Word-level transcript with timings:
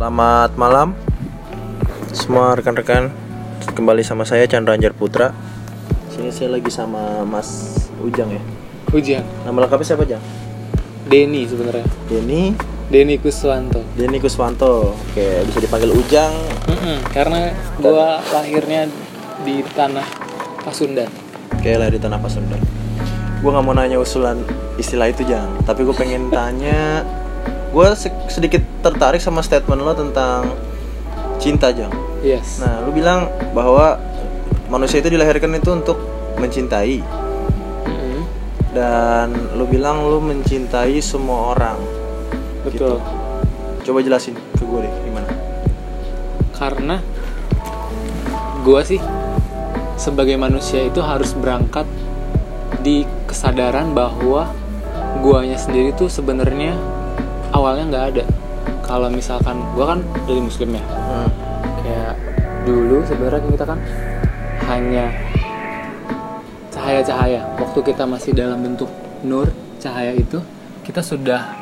Selamat 0.00 0.56
malam 0.56 0.96
semua 2.16 2.56
rekan-rekan 2.56 3.12
kembali 3.76 4.00
sama 4.00 4.24
saya 4.24 4.48
Chandra 4.48 4.72
Anjar 4.72 4.96
Putra. 4.96 5.36
Sini 6.08 6.32
saya 6.32 6.56
lagi 6.56 6.72
sama 6.72 7.20
Mas 7.28 7.68
Ujang 8.00 8.32
ya. 8.32 8.40
Ujian 8.96 9.20
Nama 9.44 9.60
lengkapnya 9.60 9.84
siapa 9.84 10.08
Jang? 10.08 10.24
Denny 11.04 11.44
sebenarnya 11.44 11.84
Denny 12.08 12.56
Denny 12.88 13.20
Kuswanto 13.20 13.84
Denny 13.92 14.16
Kuswanto. 14.24 14.96
Oke 14.96 15.44
bisa 15.44 15.68
dipanggil 15.68 15.92
Ujang. 15.92 16.32
Mm-mm, 16.64 17.04
karena 17.12 17.52
gua 17.76 18.24
lahirnya 18.32 18.88
di 19.44 19.60
tanah 19.76 20.08
Pasundan 20.64 21.12
Oke 21.60 21.76
lah 21.76 21.92
di 21.92 22.00
tanah 22.00 22.16
Pasundan. 22.16 22.56
Gue 23.44 23.52
nggak 23.52 23.64
mau 23.68 23.76
nanya 23.76 24.00
usulan 24.00 24.40
istilah 24.80 25.12
itu 25.12 25.28
Jang, 25.28 25.60
tapi 25.68 25.84
gue 25.84 25.92
pengen 25.92 26.32
tanya. 26.32 27.04
Gue 27.70 27.86
sedikit 28.26 28.62
tertarik 28.82 29.22
sama 29.22 29.40
statement 29.40 29.78
lo 29.78 29.94
tentang 29.94 30.50
cinta 31.38 31.70
Jang. 31.70 31.94
yes 32.20 32.58
Nah, 32.58 32.82
lu 32.82 32.90
bilang 32.90 33.30
bahwa 33.54 33.96
manusia 34.66 34.98
itu 34.98 35.08
dilahirkan 35.08 35.54
itu 35.54 35.70
untuk 35.72 35.96
mencintai 36.36 36.98
Mm-mm, 37.86 38.20
dan 38.74 39.30
lu 39.54 39.64
bilang 39.64 40.02
lu 40.04 40.18
mencintai 40.18 40.98
semua 41.00 41.54
orang. 41.54 41.78
betul 42.60 43.00
Coba 43.80 43.98
jelasin 44.04 44.36
ke 44.36 44.62
gue 44.62 44.80
deh 44.84 44.94
gimana. 45.06 45.30
karena 46.52 47.00
gua 48.60 48.84
sih 48.84 49.00
sebagai 49.96 50.36
manusia 50.36 50.84
itu 50.84 51.00
harus 51.00 51.32
berangkat 51.32 51.88
di 52.84 53.08
kesadaran 53.24 53.96
bahwa 53.96 54.52
guanya 55.24 55.56
sendiri 55.56 55.96
tuh 55.96 56.12
sebenarnya 56.12 56.76
awalnya 57.54 57.84
nggak 57.90 58.04
ada. 58.14 58.24
Kalau 58.86 59.08
misalkan 59.10 59.62
gua 59.74 59.94
kan 59.96 60.00
dari 60.26 60.40
muslim 60.42 60.74
ya. 60.74 60.84
Hmm. 60.84 61.30
kayak 61.80 62.14
dulu 62.68 63.02
sebenarnya 63.06 63.40
kita 63.50 63.64
kan 63.66 63.78
hanya 64.70 65.04
cahaya-cahaya. 66.70 67.40
Waktu 67.58 67.78
kita 67.82 68.04
masih 68.06 68.34
dalam 68.34 68.62
bentuk 68.62 68.90
nur 69.26 69.50
cahaya 69.80 70.14
itu 70.16 70.38
kita 70.84 71.00
sudah 71.00 71.56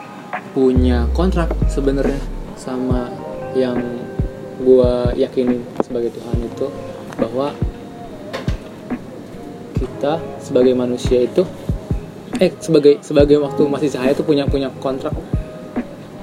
punya 0.53 1.07
kontrak 1.15 1.53
sebenarnya 1.71 2.19
sama 2.59 3.13
yang 3.55 3.79
gua 4.63 5.15
yakinin 5.15 5.63
sebagai 5.85 6.11
Tuhan 6.13 6.39
itu 6.43 6.67
bahwa 7.19 7.55
kita 9.79 10.19
sebagai 10.43 10.75
manusia 10.75 11.23
itu 11.23 11.47
eh 12.39 12.55
sebagai 12.63 13.03
sebagai 13.03 13.39
waktu 13.43 13.63
masih 13.67 13.89
cahaya 13.91 14.15
itu 14.15 14.23
punya 14.27 14.47
punya 14.47 14.71
kontrak 14.83 15.15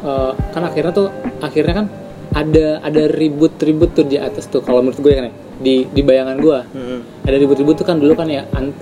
Eh, 0.06 0.32
kan 0.54 0.62
akhirnya 0.62 0.94
tuh 0.94 1.10
akhirnya 1.42 1.74
kan 1.76 1.86
ada 2.30 2.78
ada 2.80 3.04
ribut-ribut 3.10 3.98
tuh 3.98 4.06
di 4.06 4.22
atas 4.22 4.46
tuh 4.46 4.62
kalau 4.62 4.86
menurut 4.86 5.02
gue 5.02 5.12
kan 5.12 5.26
ya 5.26 5.34
di 5.58 5.76
di 5.90 6.02
bayangan 6.04 6.38
gue 6.38 6.60
Hmm. 6.68 7.00
ada 7.26 7.36
ribut-ribut 7.36 7.74
tuh 7.76 7.88
kan 7.88 7.98
dulu 7.98 8.14
kan 8.14 8.30
ya 8.30 8.46
an- 8.54 8.76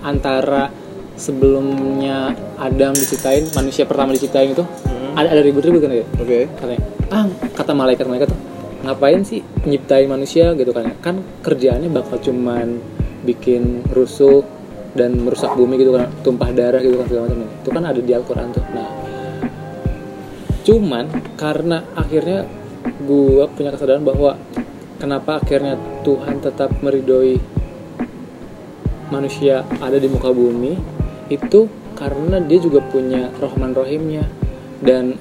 antara 0.00 0.72
sebelumnya 1.20 2.32
Adam 2.56 2.92
diciptain 2.92 3.44
manusia 3.52 3.84
pertama 3.84 4.16
diciptain 4.16 4.50
itu 4.50 4.64
Hmm. 4.64 5.12
ada 5.14 5.36
ada 5.36 5.42
ribut-ribut 5.42 5.80
kan 5.80 5.92
ya 5.92 6.06
Oke. 6.16 6.48
katanya 6.50 6.80
ah 7.10 7.24
kata 7.52 7.72
malaikat 7.72 8.08
malaikat 8.08 8.28
tuh 8.32 8.40
ngapain 8.80 9.20
sih 9.20 9.44
nyiptain 9.62 10.08
manusia 10.08 10.54
gitu 10.54 10.72
kan 10.72 10.88
ya 10.88 10.94
kan 10.98 11.14
kerjaannya 11.44 11.92
bakal 11.92 12.16
cuman 12.16 12.80
bikin 13.22 13.84
rusuh 13.86 14.40
dan 14.90 15.20
merusak 15.20 15.52
bumi 15.52 15.76
gitu 15.76 15.92
kan 15.92 16.08
tumpah 16.24 16.48
darah 16.50 16.80
gitu 16.80 16.96
kan 16.96 17.06
segala 17.06 17.22
macam 17.28 17.40
itu 17.44 17.68
kan 17.68 17.82
ada 17.84 18.00
di 18.00 18.12
Al-Quran 18.12 18.48
tuh 18.50 18.64
nah 18.72 18.88
cuman 20.66 21.08
karena 21.40 21.84
akhirnya 21.96 22.44
gua 23.04 23.48
punya 23.48 23.72
kesadaran 23.72 24.04
bahwa 24.04 24.36
kenapa 25.00 25.40
akhirnya 25.40 25.80
Tuhan 26.04 26.44
tetap 26.44 26.70
meridoi 26.84 27.40
manusia 29.10 29.66
ada 29.82 29.96
di 29.98 30.06
muka 30.06 30.30
bumi 30.30 30.76
itu 31.32 31.66
karena 31.98 32.38
dia 32.40 32.58
juga 32.62 32.80
punya 32.84 33.28
rohman 33.40 33.74
rohimnya 33.74 34.24
dan 34.80 35.16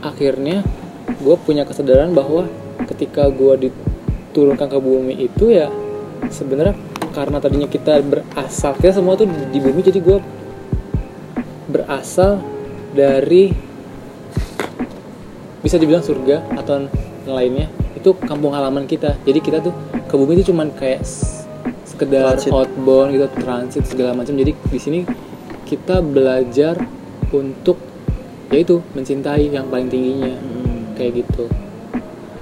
akhirnya 0.00 0.64
gue 1.20 1.36
punya 1.44 1.68
kesadaran 1.68 2.16
bahwa 2.16 2.48
ketika 2.88 3.28
gue 3.28 3.68
diturunkan 3.68 4.68
ke 4.72 4.78
bumi 4.80 5.14
itu 5.28 5.52
ya 5.52 5.68
sebenarnya 6.32 6.72
karena 7.12 7.42
tadinya 7.42 7.68
kita 7.68 8.00
berasal 8.00 8.72
kita 8.80 8.96
semua 8.96 9.18
tuh 9.20 9.28
di 9.28 9.58
bumi 9.60 9.84
jadi 9.84 10.00
gue 10.00 10.18
berasal 11.68 12.40
dari 12.94 13.52
bisa 15.60 15.76
dibilang 15.76 16.02
surga 16.02 16.56
atau 16.56 16.88
yang 17.28 17.36
lainnya 17.36 17.66
itu 17.94 18.16
kampung 18.24 18.56
halaman 18.56 18.88
kita 18.88 19.20
jadi 19.28 19.38
kita 19.38 19.58
tuh 19.60 19.74
ke 20.08 20.14
bumi 20.16 20.40
itu 20.40 20.50
cuman 20.50 20.72
kayak 20.72 21.04
sekedar 21.84 22.32
Transit. 22.40 22.50
outbound 22.50 23.12
gitu 23.12 23.26
transit 23.44 23.84
segala 23.84 24.16
macam 24.16 24.32
jadi 24.32 24.56
di 24.56 24.80
sini 24.80 25.04
kita 25.68 26.00
belajar 26.00 26.80
untuk 27.30 27.76
yaitu 28.50 28.82
mencintai 28.98 29.46
yang 29.54 29.70
paling 29.70 29.86
tingginya 29.86 30.34
Hmm. 30.34 30.98
kayak 30.98 31.22
gitu. 31.22 31.46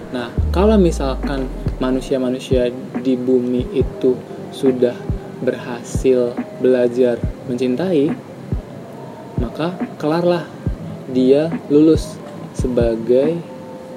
Nah, 0.09 0.33
kalau 0.49 0.81
misalkan 0.81 1.45
manusia-manusia 1.79 2.73
di 3.05 3.13
bumi 3.13 3.69
itu 3.77 4.17
sudah 4.51 4.97
berhasil 5.45 6.33
belajar 6.65 7.21
mencintai, 7.45 8.09
maka 9.39 9.75
kelarlah 9.97 10.45
dia 11.11 11.49
lulus 11.73 12.19
sebagai 12.53 13.39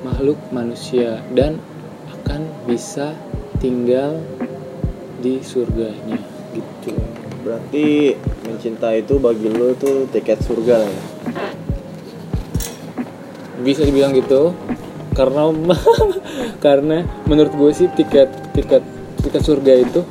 makhluk 0.01 0.37
manusia 0.49 1.21
dan 1.33 1.61
akan 2.21 2.45
bisa 2.65 3.13
tinggal 3.61 4.21
di 5.21 5.41
surganya 5.45 6.17
gitu. 6.53 6.97
Berarti 7.41 8.17
mencintai 8.45 9.05
itu 9.05 9.17
bagi 9.17 9.49
lu 9.49 9.73
tuh 9.77 10.09
tiket 10.09 10.41
surga 10.41 10.75
lah 10.81 10.89
ya. 10.89 11.03
bisa 13.61 13.85
dibilang 13.85 14.17
gitu 14.17 14.57
karena 15.13 15.53
karena 16.65 17.05
menurut 17.29 17.53
gue 17.53 17.71
sih 17.77 17.87
tiket 17.93 18.29
tiket 18.57 18.81
tiket 19.21 19.43
surga 19.45 19.73
itu 19.85 20.01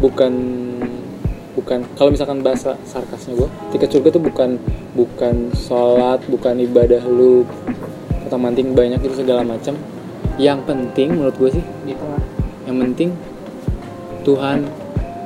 bukan 0.00 0.32
bukan 1.58 1.82
kalau 1.98 2.14
misalkan 2.14 2.38
bahasa 2.46 2.78
sarkasnya 2.86 3.34
gue 3.34 3.48
tiket 3.74 3.90
surga 3.90 4.14
itu 4.14 4.22
bukan 4.22 4.50
bukan 4.94 5.50
sholat 5.58 6.22
bukan 6.30 6.54
ibadah 6.62 7.02
lu 7.02 7.42
kata 8.22 8.38
manting 8.38 8.78
banyak 8.78 9.02
itu 9.02 9.26
segala 9.26 9.42
macam. 9.42 9.74
Yang 10.38 10.70
penting 10.70 11.18
menurut 11.18 11.34
gue 11.34 11.50
sih 11.58 11.64
di 11.82 11.98
tengah. 11.98 12.22
yang 12.68 12.84
penting 12.84 13.16
Tuhan 14.28 14.68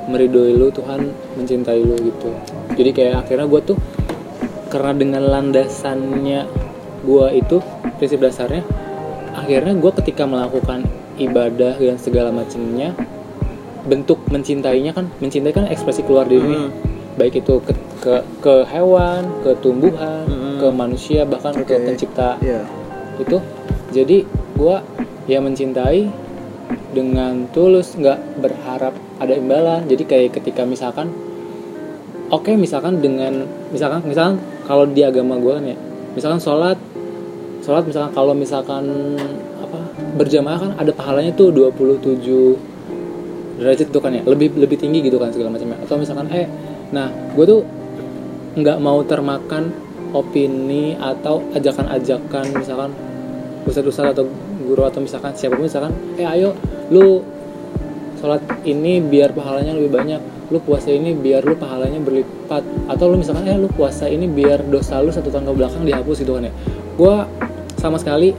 meridoi 0.07 0.55
lu 0.55 0.71
Tuhan 0.71 1.11
mencintai 1.35 1.83
lu 1.83 1.99
gitu. 2.01 2.31
Jadi 2.79 2.91
kayak 2.95 3.27
akhirnya 3.27 3.51
gue 3.51 3.61
tuh 3.75 3.79
karena 4.71 4.93
dengan 4.97 5.23
landasannya 5.29 6.49
gue 7.03 7.27
itu 7.35 7.59
prinsip 7.99 8.23
dasarnya 8.23 8.65
akhirnya 9.35 9.75
gue 9.75 9.93
ketika 10.01 10.25
melakukan 10.25 10.87
ibadah 11.19 11.77
dan 11.77 11.99
segala 11.99 12.31
macamnya 12.31 12.95
bentuk 13.83 14.23
mencintainya 14.29 14.93
kan 14.93 15.11
mencintai 15.19 15.51
kan 15.51 15.67
ekspresi 15.67 16.03
keluar 16.03 16.25
diri 16.25 16.43
Hmm. 16.45 16.71
baik 17.13 17.39
itu 17.39 17.61
ke, 17.61 17.73
ke 17.99 18.15
ke 18.41 18.55
hewan 18.67 19.27
ke 19.43 19.53
tumbuhan 19.59 20.25
Hmm. 20.25 20.59
ke 20.59 20.67
manusia 20.71 21.23
bahkan 21.25 21.53
ke 21.53 21.67
Oke. 21.69 21.85
pencipta 21.85 22.39
Iya. 22.39 22.63
itu 23.19 23.37
jadi 23.91 24.25
gue 24.55 24.77
ya 25.27 25.39
mencintai 25.39 26.09
dengan 26.93 27.49
tulus 27.51 27.95
nggak 27.95 28.41
berharap 28.41 28.93
ada 29.19 29.33
imbalan 29.33 29.85
jadi 29.85 30.03
kayak 30.03 30.31
ketika 30.35 30.63
misalkan 30.63 31.13
oke 32.29 32.49
misalkan 32.55 33.01
dengan 33.01 33.45
misalkan 33.69 34.01
misalkan 34.05 34.37
kalau 34.65 34.85
di 34.85 35.03
agama 35.03 35.37
gue 35.37 35.53
kan 35.53 35.65
ya 35.67 35.77
misalkan 36.13 36.41
sholat 36.41 36.79
sholat 37.61 37.85
misalkan 37.85 38.13
kalau 38.13 38.33
misalkan 38.33 38.85
apa 39.59 39.79
berjamaah 40.17 40.59
kan 40.59 40.71
ada 40.77 40.93
pahalanya 40.93 41.33
tuh 41.33 41.53
27 41.53 42.72
derajat 43.63 43.89
tuh 43.95 44.03
kan 44.03 44.13
ya. 44.13 44.23
Lebih 44.27 44.59
lebih 44.59 44.77
tinggi 44.77 45.01
gitu 45.01 45.17
kan 45.17 45.31
segala 45.31 45.55
macamnya. 45.55 45.79
Atau 45.81 45.97
misalkan 45.97 46.27
eh 46.35 46.47
nah 46.93 47.09
gue 47.09 47.45
tuh 47.47 47.61
nggak 48.59 48.79
mau 48.83 49.01
termakan 49.07 49.73
opini 50.13 50.93
atau 51.01 51.41
ajakan-ajakan 51.57 52.45
misalkan 52.53 52.91
ustadz-ustadz 53.65 54.13
atau 54.13 54.29
guru 54.61 54.85
atau 54.85 55.01
misalkan 55.01 55.33
siapa 55.33 55.57
pun 55.57 55.65
misalkan 55.65 55.97
eh 56.21 56.29
ayo 56.29 56.53
lu 56.93 57.25
sholat 58.21 58.45
ini 58.69 59.01
biar 59.01 59.33
pahalanya 59.33 59.73
lebih 59.73 59.89
banyak 59.89 60.21
lu 60.53 60.61
puasa 60.61 60.93
ini 60.93 61.17
biar 61.17 61.49
lu 61.49 61.57
pahalanya 61.57 61.97
berlipat. 62.05 62.61
Atau 62.93 63.09
lu 63.09 63.17
misalkan 63.17 63.49
eh 63.49 63.57
lu 63.57 63.73
puasa 63.73 64.05
ini 64.05 64.29
biar 64.29 64.69
dosa 64.69 65.01
lu 65.01 65.09
satu 65.09 65.33
tahun 65.33 65.49
ke 65.49 65.53
belakang 65.57 65.83
dihapus 65.89 66.17
gitu 66.21 66.37
kan 66.37 66.45
ya. 66.45 66.53
Gue 67.01 67.15
sama 67.81 67.97
sekali 67.97 68.37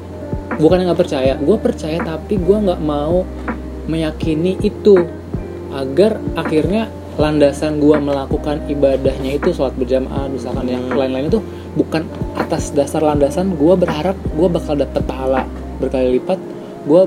bukan 0.62 0.86
yang 0.86 0.94
nggak 0.94 1.02
percaya. 1.02 1.34
Gue 1.42 1.58
percaya 1.58 1.98
tapi 2.06 2.38
gue 2.38 2.58
nggak 2.70 2.82
mau 2.86 3.26
meyakini 3.86 4.58
itu 4.60 4.96
agar 5.70 6.22
akhirnya 6.34 6.88
landasan 7.14 7.78
gua 7.78 8.02
melakukan 8.02 8.66
ibadahnya 8.66 9.38
itu 9.38 9.54
sholat 9.54 9.74
berjamaah 9.74 10.26
misalkan 10.28 10.66
yang 10.66 10.84
Hmm. 10.90 10.98
lain-lain 10.98 11.30
itu 11.30 11.42
bukan 11.74 12.06
atas 12.34 12.74
dasar 12.74 13.02
landasan 13.02 13.54
gua 13.54 13.78
berharap 13.78 14.18
gua 14.34 14.50
bakal 14.50 14.74
dapet 14.74 15.02
pahala 15.04 15.46
berkali 15.78 16.18
lipat. 16.18 16.42
Gua 16.84 17.06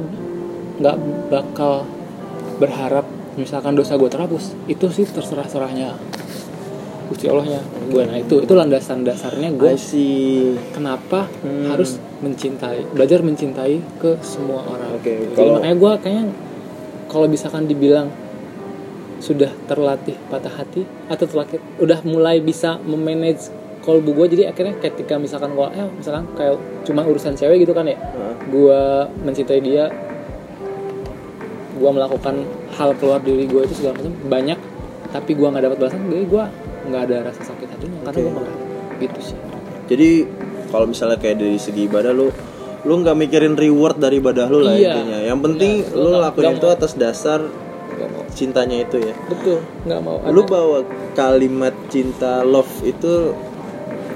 nggak 0.78 0.96
bakal 1.28 1.84
berharap 2.56 3.04
misalkan 3.34 3.74
dosa 3.74 3.98
gua 3.98 4.06
terhapus. 4.06 4.54
Itu 4.66 4.90
sih 4.94 5.04
terserah 5.04 5.46
serahnya 5.46 5.98
Gusti 7.06 7.30
Allahnya. 7.30 7.62
Gue 7.86 8.02
nah 8.02 8.18
itu 8.18 8.42
itu 8.42 8.50
landasan 8.50 9.06
dasarnya 9.06 9.54
gue 9.54 9.78
kenapa 10.74 11.30
Hmm. 11.38 11.70
harus 11.70 12.02
mencintai 12.18 12.82
belajar 12.90 13.22
mencintai 13.22 13.78
ke 14.02 14.18
semua 14.26 14.66
orang. 14.66 14.98
Oke, 14.98 15.14
jadi 15.14 15.34
kalau- 15.38 15.54
makanya 15.62 15.76
gue 15.78 15.92
kayaknya 16.02 16.24
kalau 17.06 17.26
misalkan 17.26 17.66
dibilang 17.66 18.10
sudah 19.16 19.48
terlatih 19.64 20.14
patah 20.28 20.52
hati 20.52 20.84
atau 21.08 21.24
terlatih 21.24 21.58
udah 21.80 22.04
mulai 22.04 22.38
bisa 22.38 22.76
memanage 22.84 23.48
kolbu 23.80 24.12
gue 24.12 24.26
jadi 24.36 24.42
akhirnya 24.52 24.76
ketika 24.82 25.16
misalkan 25.16 25.54
gue 25.54 25.66
eh 25.72 25.88
misalkan 25.94 26.26
kayak 26.36 26.58
cuma 26.84 27.06
urusan 27.06 27.38
cewek 27.38 27.64
gitu 27.64 27.72
kan 27.72 27.86
ya 27.88 27.96
Heeh. 27.96 28.34
gue 28.50 28.80
mencintai 29.24 29.60
dia 29.62 29.88
gue 31.76 31.90
melakukan 31.92 32.44
hal 32.76 32.90
keluar 32.98 33.20
diri 33.22 33.46
gue 33.46 33.62
itu 33.64 33.74
segala 33.78 34.00
macam 34.00 34.12
banyak 34.26 34.58
tapi 35.14 35.30
gue 35.32 35.48
nggak 35.48 35.64
dapat 35.64 35.76
balasan 35.80 36.00
jadi 36.10 36.26
gue 36.26 36.44
nggak 36.86 37.02
ada 37.08 37.16
rasa 37.30 37.42
sakit 37.46 37.68
hatinya 37.72 37.98
karena 38.10 38.18
Oke. 38.20 38.30
gue 38.32 38.46
gitu 39.06 39.20
sih 39.32 39.38
Jadi 39.86 40.10
kalau 40.74 40.90
misalnya 40.90 41.14
kayak 41.14 41.38
dari 41.38 41.58
segi 41.62 41.86
ibadah 41.86 42.10
lu 42.10 42.26
lu 42.86 43.02
nggak 43.02 43.16
mikirin 43.16 43.54
reward 43.54 43.98
dari 43.98 44.16
ibadah 44.16 44.46
lu 44.46 44.62
lah 44.62 44.72
Iya. 44.72 44.94
intinya. 44.94 45.18
Yang 45.20 45.40
penting 45.42 45.72
Iya, 45.82 45.92
lu 45.92 46.06
lu 46.06 46.18
lakuin 46.20 46.54
itu 46.54 46.68
atas 46.68 46.92
dasar 46.94 47.40
cintanya 48.30 48.76
itu 48.78 49.00
ya. 49.00 49.14
betul 49.26 49.58
nggak 49.82 50.00
mau 50.00 50.20
Lu 50.28 50.40
ada- 50.40 50.50
bawa 50.50 50.78
kalimat 51.12 51.72
cinta 51.88 52.44
love 52.44 52.68
itu 52.82 53.32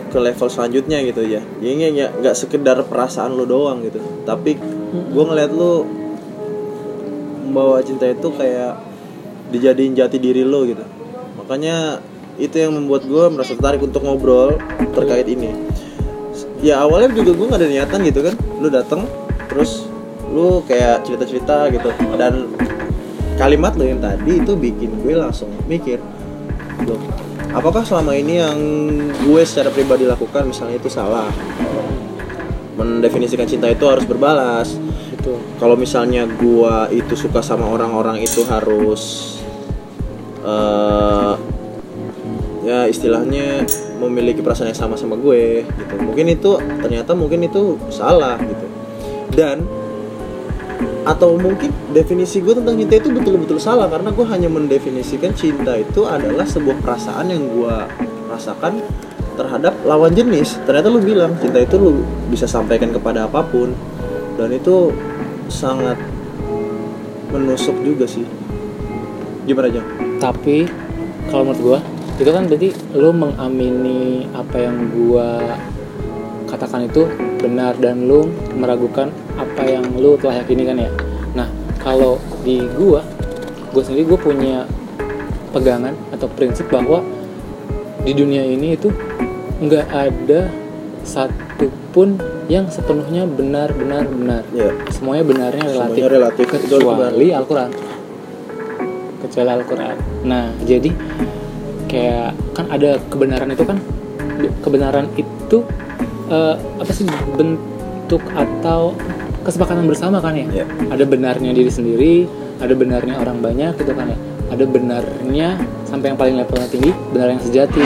ke 0.06 0.18
level 0.18 0.46
selanjutnya 0.46 1.00
gitu 1.02 1.22
ya. 1.22 1.40
Jadi 1.56 1.72
nggak 1.90 2.10
nggak 2.20 2.36
sekedar 2.36 2.78
perasaan 2.82 3.32
lu 3.32 3.42
doang 3.44 3.80
gitu. 3.80 3.98
Tapi 4.22 4.54
gua 5.08 5.24
ngeliat 5.26 5.50
lu 5.50 5.86
membawa 7.42 7.80
cinta 7.80 8.06
itu 8.06 8.28
kayak 8.30 8.78
dijadiin 9.50 9.94
jati 9.94 10.16
diri 10.16 10.42
lo 10.42 10.62
gitu. 10.62 10.82
Makanya 11.36 11.98
itu 12.36 12.56
yang 12.56 12.72
membuat 12.72 13.04
gue 13.04 13.24
merasa 13.28 13.52
tertarik 13.52 13.82
untuk 13.82 14.00
ngobrol 14.00 14.54
terkait 14.92 15.26
ini. 15.26 15.50
Ya 16.60 16.80
awalnya 16.84 17.12
juga 17.16 17.32
gue 17.32 17.46
nggak 17.48 17.60
ada 17.60 17.68
niatan 17.68 18.00
gitu 18.04 18.20
kan. 18.24 18.34
Lu 18.60 18.68
datang 18.68 19.08
terus 19.48 19.88
lu 20.30 20.62
kayak 20.68 21.04
cerita-cerita 21.08 21.72
gitu. 21.74 21.88
Dan 22.16 22.52
kalimat 23.40 23.72
lo 23.76 23.88
yang 23.88 24.04
tadi 24.04 24.40
itu 24.40 24.52
bikin 24.52 25.00
gue 25.00 25.16
langsung 25.16 25.48
mikir 25.64 25.96
loh 26.84 27.00
apakah 27.56 27.82
selama 27.82 28.12
ini 28.12 28.40
yang 28.40 28.58
gue 29.26 29.42
secara 29.48 29.72
pribadi 29.72 30.06
lakukan 30.06 30.48
misalnya 30.48 30.76
itu 30.78 30.90
salah? 30.92 31.28
Mendefinisikan 32.78 33.44
cinta 33.44 33.68
itu 33.68 33.84
harus 33.84 34.08
berbalas. 34.08 34.72
Betul. 35.12 35.36
Kalau 35.60 35.76
misalnya 35.76 36.24
gua 36.24 36.88
itu 36.88 37.12
suka 37.12 37.44
sama 37.44 37.68
orang-orang 37.68 38.24
itu 38.24 38.40
harus 38.48 39.36
eh 40.40 41.34
ya 42.64 42.88
istilahnya 42.88 43.68
memiliki 44.00 44.40
perasaan 44.40 44.72
yang 44.72 44.80
sama 44.80 44.96
sama 44.96 45.14
gue 45.20 45.64
gitu. 45.64 45.94
Mungkin 46.00 46.26
itu 46.32 46.56
ternyata 46.80 47.12
mungkin 47.12 47.44
itu 47.44 47.76
salah 47.92 48.40
gitu. 48.40 48.66
Dan 49.30 49.68
atau 51.04 51.36
mungkin 51.36 51.72
definisi 51.96 52.44
gue 52.44 52.52
tentang 52.52 52.76
cinta 52.76 52.94
itu 53.00 53.08
betul-betul 53.08 53.56
salah 53.56 53.88
karena 53.88 54.12
gue 54.12 54.26
hanya 54.28 54.48
mendefinisikan 54.52 55.32
cinta 55.32 55.76
itu 55.76 56.04
adalah 56.04 56.44
sebuah 56.44 56.76
perasaan 56.84 57.32
yang 57.32 57.44
gue 57.48 57.76
rasakan 58.28 58.84
terhadap 59.36 59.76
lawan 59.84 60.12
jenis. 60.12 60.60
Ternyata 60.64 60.88
lu 60.88 61.00
bilang 61.00 61.36
cinta 61.40 61.60
itu 61.60 61.76
lu 61.76 62.04
bisa 62.28 62.44
sampaikan 62.44 62.92
kepada 62.92 63.28
apa 63.28 63.44
pun. 63.44 63.72
Dan 64.36 64.56
itu 64.56 64.92
sangat 65.52 66.00
menusuk 67.32 67.76
juga 67.84 68.08
sih. 68.08 68.24
Gimana 69.44 69.68
aja 69.68 69.82
tapi 70.20 70.68
kalau 71.32 71.48
menurut 71.48 71.60
gua 71.64 71.78
itu 72.20 72.28
kan 72.28 72.44
berarti 72.44 72.68
lu 72.92 73.10
mengamini 73.16 74.28
apa 74.36 74.56
yang 74.60 74.76
gua 74.92 75.56
katakan 76.44 76.84
itu 76.84 77.08
benar 77.40 77.72
dan 77.80 78.04
lu 78.04 78.28
meragukan 78.52 79.08
apa 79.40 79.64
yang 79.64 79.88
lu 79.96 80.20
telah 80.20 80.44
yakini 80.44 80.68
kan 80.68 80.76
ya? 80.76 80.92
Nah 81.32 81.48
kalau 81.80 82.20
di 82.44 82.60
gua 82.76 83.00
gua 83.72 83.82
sendiri 83.82 84.04
gua 84.04 84.20
punya 84.20 84.68
pegangan 85.56 85.96
atau 86.12 86.28
prinsip 86.28 86.68
bahwa 86.68 87.00
di 88.04 88.12
dunia 88.12 88.44
ini 88.44 88.76
itu 88.76 88.92
nggak 89.64 89.86
ada 89.88 90.52
satupun 91.08 92.20
yang 92.52 92.68
sepenuhnya 92.68 93.24
benar 93.24 93.72
benar 93.72 94.04
benar. 94.04 94.44
Ya 94.52 94.76
semuanya 94.92 95.24
benarnya 95.24 95.64
relatif 95.72 96.04
semuanya 96.04 96.08
relatif 96.12 96.44
kecuali 96.52 97.32
Al-Quran. 97.32 97.70
Kecuali 99.24 99.50
Al-Quran. 99.56 99.96
Nah 100.28 100.52
jadi 100.68 100.92
kayak 101.90 102.38
kan 102.54 102.70
ada 102.70 103.02
kebenaran 103.10 103.50
itu 103.50 103.66
kan? 103.66 103.82
Kebenaran 104.62 105.10
itu 105.18 105.66
eh, 106.30 106.54
apa 106.56 106.92
sih 106.94 107.04
bentuk 107.34 108.22
atau 108.32 108.94
kesepakatan 109.42 109.90
bersama 109.90 110.22
kan 110.22 110.38
ya? 110.38 110.46
Ya. 110.62 110.66
ada 110.92 111.02
benarnya 111.02 111.50
diri 111.50 111.72
sendiri 111.72 112.14
ada 112.60 112.76
benarnya 112.76 113.18
orang 113.18 113.42
banyak 113.42 113.74
gitu 113.82 113.92
kan 113.92 114.14
ya? 114.14 114.18
Ada 114.50 114.64
benarnya 114.66 115.58
sampai 115.86 116.14
yang 116.14 116.18
paling 116.18 116.34
levelnya 116.38 116.68
tinggi 116.70 116.94
benar 117.10 117.34
yang 117.34 117.42
sejati. 117.42 117.82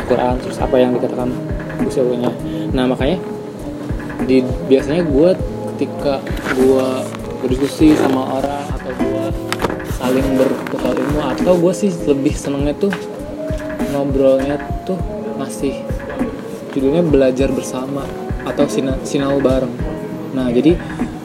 Al-Quran 0.00 0.34
terus 0.42 0.58
apa 0.58 0.74
yang 0.74 0.90
dikatakan 0.98 1.30
Allahnya 1.80 2.32
nah 2.74 2.84
makanya 2.86 3.18
di 4.26 4.42
biasanya 4.66 5.06
gue 5.06 5.30
ketika 5.74 6.18
gue 6.54 6.88
berdiskusi 7.40 7.94
sama 7.94 8.42
orang 8.42 8.66
atau 8.74 8.90
gue 8.94 9.26
saling 9.96 10.26
bertukar 10.34 10.94
ilmu 10.98 11.20
atau 11.24 11.52
gue 11.56 11.72
sih 11.72 11.90
lebih 12.10 12.34
senengnya 12.34 12.74
tuh 12.76 12.92
ngobrolnya 14.00 14.56
tuh 14.88 14.96
masih 15.36 15.76
judulnya 16.72 17.04
belajar 17.04 17.52
bersama 17.52 18.08
atau 18.48 18.64
sina, 18.64 18.96
sinau 19.04 19.36
bareng. 19.44 19.70
Nah 20.32 20.48
jadi 20.48 20.72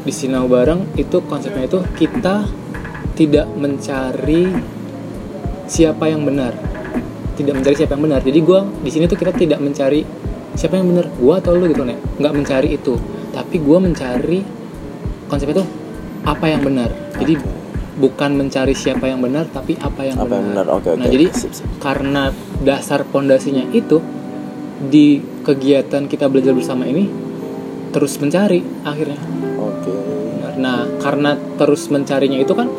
di 0.04 0.12
sinau 0.12 0.46
bareng 0.52 1.00
itu 1.00 1.24
konsepnya 1.24 1.66
itu 1.72 1.80
kita 1.96 2.44
tidak 3.16 3.48
mencari 3.56 4.52
siapa 5.72 6.12
yang 6.12 6.28
benar. 6.28 6.52
Tidak 7.40 7.56
mencari 7.56 7.76
siapa 7.80 7.96
yang 7.96 8.04
benar. 8.12 8.22
Jadi 8.22 8.40
gue 8.44 8.60
di 8.84 8.92
sini 8.92 9.08
tuh 9.08 9.16
kita 9.16 9.32
tidak 9.32 9.64
mencari 9.64 10.04
siapa 10.60 10.76
yang 10.76 10.92
benar. 10.92 11.08
Gue 11.16 11.34
atau 11.40 11.56
lu 11.56 11.72
gitu 11.72 11.88
nih 11.88 11.96
nggak 12.20 12.34
mencari 12.36 12.76
itu. 12.76 13.00
Tapi 13.32 13.56
gue 13.64 13.78
mencari 13.80 14.40
konsepnya 15.32 15.64
tuh 15.64 15.68
apa 16.28 16.46
yang 16.52 16.60
benar. 16.60 16.92
Jadi 17.16 17.40
bukan 17.96 18.36
mencari 18.36 18.76
siapa 18.76 19.08
yang 19.08 19.24
benar 19.24 19.48
tapi 19.48 19.80
apa 19.80 20.04
yang 20.04 20.20
Apa 20.20 20.28
benar, 20.28 20.36
yang 20.36 20.48
benar, 20.52 20.66
oke, 20.68 20.90
nah 21.00 21.08
oke. 21.08 21.14
jadi 21.16 21.26
Sip, 21.32 21.52
sip. 21.56 21.64
karena 21.80 22.28
dasar 22.64 23.04
pondasinya 23.08 23.68
itu 23.76 24.00
di 24.76 25.24
kegiatan 25.44 26.08
kita 26.08 26.28
belajar 26.28 26.52
bersama 26.52 26.84
ini 26.88 27.08
terus 27.96 28.20
mencari 28.20 28.60
akhirnya 28.84 29.20
oke 29.60 30.16
Nah, 30.56 30.88
karena 31.00 31.36
terus 31.60 31.92
mencarinya 31.92 32.40
itu 32.40 32.56
kan 32.56 32.72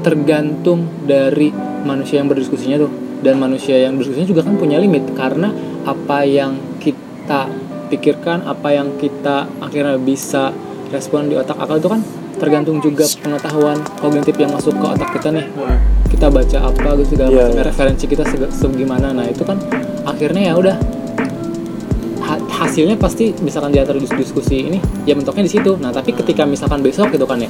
tergantung 0.00 0.88
dari 1.04 1.52
manusia 1.84 2.20
yang 2.20 2.28
berdiskusinya 2.32 2.80
tuh. 2.80 2.92
Dan 3.18 3.42
manusia 3.42 3.74
yang 3.74 3.98
berdiskusinya 3.98 4.28
juga 4.30 4.42
kan 4.46 4.54
punya 4.56 4.78
limit 4.78 5.04
karena 5.18 5.50
apa 5.84 6.22
yang 6.22 6.56
kita 6.78 7.50
pikirkan, 7.90 8.46
apa 8.46 8.68
yang 8.72 8.94
kita 9.00 9.48
akhirnya 9.58 9.98
bisa 9.98 10.54
respon 10.94 11.28
di 11.28 11.34
otak 11.36 11.58
akal 11.58 11.76
itu 11.82 11.90
kan 11.90 12.00
tergantung 12.38 12.78
juga 12.78 13.04
pengetahuan 13.18 13.82
kognitif 13.98 14.38
yang 14.38 14.54
masuk 14.54 14.72
ke 14.78 14.86
otak 14.86 15.10
kita 15.18 15.34
nih. 15.34 15.46
Kita 16.08 16.26
baca 16.32 16.58
apa 16.72 16.88
gitu 16.98 17.14
segala 17.14 17.30
Iya, 17.30 17.42
macam 17.46 17.60
iya. 17.60 17.66
referensi 17.68 18.04
kita 18.08 18.24
segimana. 18.50 19.12
Nah, 19.14 19.28
itu 19.28 19.44
kan 19.44 19.60
akhirnya 20.02 20.50
ya 20.50 20.54
udah 20.56 20.76
ha- 22.28 22.44
hasilnya 22.64 22.96
pasti 23.00 23.32
misalkan 23.40 23.72
di 23.72 23.80
antara 23.80 23.96
dis- 23.96 24.12
diskusi 24.12 24.68
ini 24.68 24.78
ya 25.08 25.16
mentoknya 25.16 25.48
di 25.48 25.52
situ 25.52 25.80
nah 25.80 25.88
tapi 25.88 26.12
ketika 26.12 26.44
misalkan 26.44 26.84
besok 26.84 27.08
gitu 27.12 27.24
kan 27.24 27.40
ya 27.40 27.48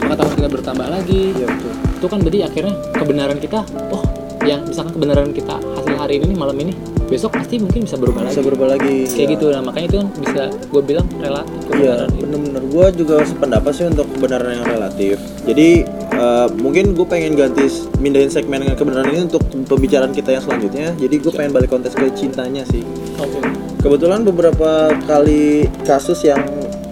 pengetahuan 0.00 0.36
kita 0.36 0.48
bertambah 0.52 0.86
lagi 0.88 1.32
betul. 1.32 1.72
itu 1.96 2.06
kan 2.08 2.18
berarti 2.20 2.38
akhirnya 2.44 2.74
kebenaran 2.92 3.38
kita 3.40 3.60
oh 3.92 4.04
yang 4.44 4.64
misalkan 4.64 4.92
kebenaran 4.96 5.30
kita 5.36 5.56
hasil 5.60 5.94
hari 6.00 6.16
ini 6.20 6.32
nih, 6.32 6.38
malam 6.40 6.56
ini 6.60 6.72
besok 7.10 7.34
pasti 7.34 7.58
mungkin 7.58 7.82
bisa 7.82 7.98
berubah 7.98 8.22
Bisa 8.22 8.38
lagi 8.38 8.46
berubah 8.46 8.68
lagi. 8.70 8.96
kayak 9.10 9.26
ya. 9.26 9.32
gitu 9.34 9.46
nah 9.50 9.60
makanya 9.60 9.86
itu 9.86 9.96
kan 9.98 10.08
bisa 10.16 10.42
gue 10.48 10.82
bilang 10.82 11.06
relatif 11.18 11.58
Iya, 11.70 11.94
bener-bener 12.12 12.62
gue 12.66 12.86
juga 12.96 13.14
sependapat 13.24 13.72
sih 13.72 13.86
untuk 13.86 14.04
kebenaran 14.10 14.52
yang 14.52 14.66
relatif. 14.68 15.16
Jadi 15.42 15.68
eh, 16.12 16.46
mungkin 16.54 16.92
gue 16.92 17.06
pengen 17.08 17.32
ganti 17.32 17.66
mindahin 17.96 18.28
segmen 18.28 18.60
dengan 18.60 18.76
kebenaran 18.76 19.08
ini 19.08 19.26
untuk 19.26 19.40
pembicaraan 19.64 20.12
kita 20.12 20.30
yang 20.30 20.42
selanjutnya. 20.42 20.92
Jadi 20.94 21.14
gue 21.16 21.32
pengen 21.32 21.50
balik 21.50 21.70
konteks 21.70 21.94
ke 21.94 22.06
cintanya 22.12 22.62
sih. 22.64 22.84
oke 23.16 23.40
Kebetulan 23.80 24.22
beberapa 24.22 24.92
kali 25.02 25.64
kasus 25.82 26.20
yang 26.20 26.42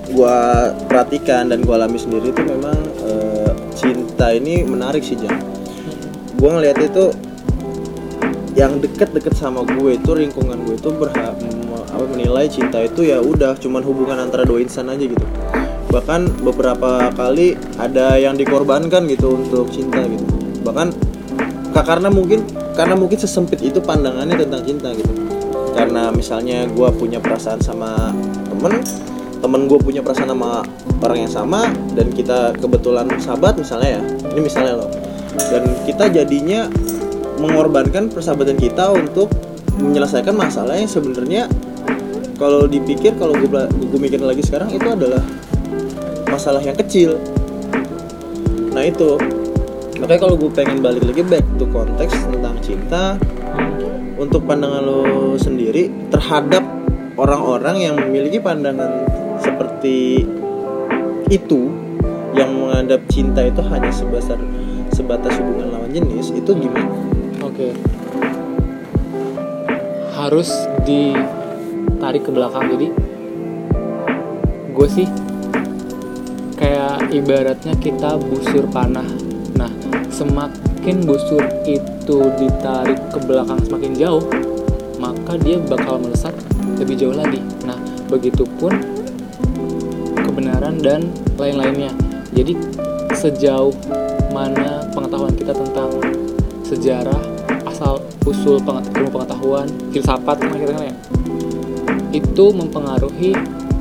gue 0.08 0.36
perhatikan 0.88 1.46
dan 1.46 1.60
gue 1.60 1.74
alami 1.74 2.00
sendiri 2.00 2.32
itu 2.32 2.40
memang 2.40 2.78
eh, 3.04 3.52
cinta 3.76 4.32
ini 4.32 4.64
menarik 4.64 5.04
sih 5.04 5.14
Jang. 5.14 5.36
gue 6.32 6.48
ngeliat 6.48 6.78
itu 6.80 7.12
yang 8.58 8.82
deket-deket 8.82 9.38
sama 9.38 9.62
gue 9.62 9.94
itu 9.94 10.10
lingkungan 10.18 10.58
gue 10.66 10.74
itu 10.74 10.90
berhak 10.90 11.38
apa 11.88 12.04
menilai 12.10 12.50
cinta 12.50 12.82
itu 12.82 13.06
ya 13.06 13.22
udah 13.22 13.54
cuman 13.54 13.82
hubungan 13.86 14.18
antara 14.18 14.42
dua 14.42 14.58
insan 14.58 14.90
aja 14.90 15.02
gitu. 15.02 15.26
Bahkan 15.88 16.44
beberapa 16.44 17.08
kali 17.14 17.54
ada 17.78 18.18
yang 18.18 18.34
dikorbankan 18.34 19.08
gitu 19.08 19.38
untuk 19.38 19.70
cinta 19.72 20.02
gitu. 20.04 20.24
Bahkan 20.66 20.88
ka- 21.72 21.86
karena 21.86 22.12
mungkin 22.12 22.44
karena 22.74 22.94
mungkin 22.98 23.18
sesempit 23.18 23.62
itu 23.62 23.78
pandangannya 23.80 24.36
tentang 24.36 24.62
cinta 24.66 24.90
gitu. 24.92 25.10
Karena 25.72 26.10
misalnya 26.10 26.66
gue 26.66 26.88
punya 26.98 27.22
perasaan 27.22 27.62
sama 27.62 28.10
temen 28.50 28.82
temen 29.38 29.70
gue 29.70 29.78
punya 29.78 30.02
perasaan 30.02 30.34
sama 30.34 30.66
orang 30.98 31.18
yang 31.24 31.32
sama 31.32 31.70
dan 31.94 32.10
kita 32.10 32.58
kebetulan 32.58 33.06
sahabat 33.22 33.54
misalnya 33.54 33.98
ya 33.98 34.02
ini 34.34 34.40
misalnya 34.42 34.82
loh. 34.82 34.90
Dan 35.38 35.62
kita 35.86 36.10
jadinya 36.10 36.66
mengorbankan 37.38 38.10
persahabatan 38.10 38.58
kita 38.58 38.90
untuk 38.92 39.30
menyelesaikan 39.78 40.34
masalah 40.34 40.74
yang 40.74 40.90
sebenarnya 40.90 41.46
kalau 42.38 42.66
dipikir 42.66 43.14
kalau 43.18 43.34
gue 43.34 43.50
gue 43.66 44.00
mikir 44.00 44.22
lagi 44.22 44.42
sekarang 44.42 44.70
itu 44.74 44.86
adalah 44.86 45.22
masalah 46.30 46.62
yang 46.62 46.74
kecil 46.74 47.18
nah 48.74 48.82
itu 48.86 49.18
makanya 49.98 50.20
kalau 50.22 50.34
gue 50.38 50.50
pengen 50.54 50.78
balik 50.78 51.02
lagi 51.02 51.22
back 51.26 51.46
to 51.58 51.66
konteks 51.74 52.14
tentang 52.30 52.54
cinta 52.62 53.18
untuk 54.18 54.46
pandangan 54.46 54.82
lo 54.82 55.02
sendiri 55.38 55.90
terhadap 56.10 56.62
orang-orang 57.18 57.82
yang 57.82 57.94
memiliki 57.98 58.38
pandangan 58.38 59.06
seperti 59.42 60.26
itu 61.30 61.70
yang 62.34 62.54
menganggap 62.54 63.02
cinta 63.10 63.42
itu 63.42 63.62
hanya 63.66 63.90
sebesar 63.90 64.38
sebatas 64.94 65.34
hubungan 65.38 65.74
lawan 65.74 65.90
jenis 65.90 66.30
itu 66.34 66.50
gimana? 66.54 67.07
Oke. 67.58 67.74
Harus 70.14 70.46
ditarik 70.86 72.22
ke 72.22 72.30
belakang 72.30 72.70
jadi 72.70 72.94
gue 74.70 74.86
sih 74.86 75.10
kayak 76.54 77.10
ibaratnya 77.10 77.74
kita 77.82 78.14
busur 78.14 78.62
panah. 78.70 79.10
Nah, 79.58 79.66
semakin 80.06 81.02
busur 81.02 81.42
itu 81.66 82.30
ditarik 82.38 83.02
ke 83.10 83.18
belakang 83.26 83.58
semakin 83.66 83.90
jauh, 83.98 84.22
maka 85.02 85.34
dia 85.42 85.58
bakal 85.58 85.98
melesat 85.98 86.38
lebih 86.78 86.94
jauh 86.94 87.16
lagi. 87.18 87.42
Nah, 87.66 87.74
begitupun 88.06 88.70
kebenaran 90.14 90.78
dan 90.78 91.10
lain-lainnya. 91.34 91.90
Jadi 92.30 92.54
sejauh 93.18 93.74
mana 94.30 94.86
pengetahuan 94.94 95.34
kita 95.34 95.50
tentang 95.58 95.90
sejarah 96.62 97.37
usul 98.28 98.60
penget- 98.60 98.92
ilmu 98.92 99.10
pengetahuan 99.10 99.66
filsafat 99.90 100.36
kan 100.36 100.50
akhirnya 100.52 100.76
kan 100.76 100.84
ya? 100.92 100.96
Itu 102.12 102.52
mempengaruhi 102.52 103.32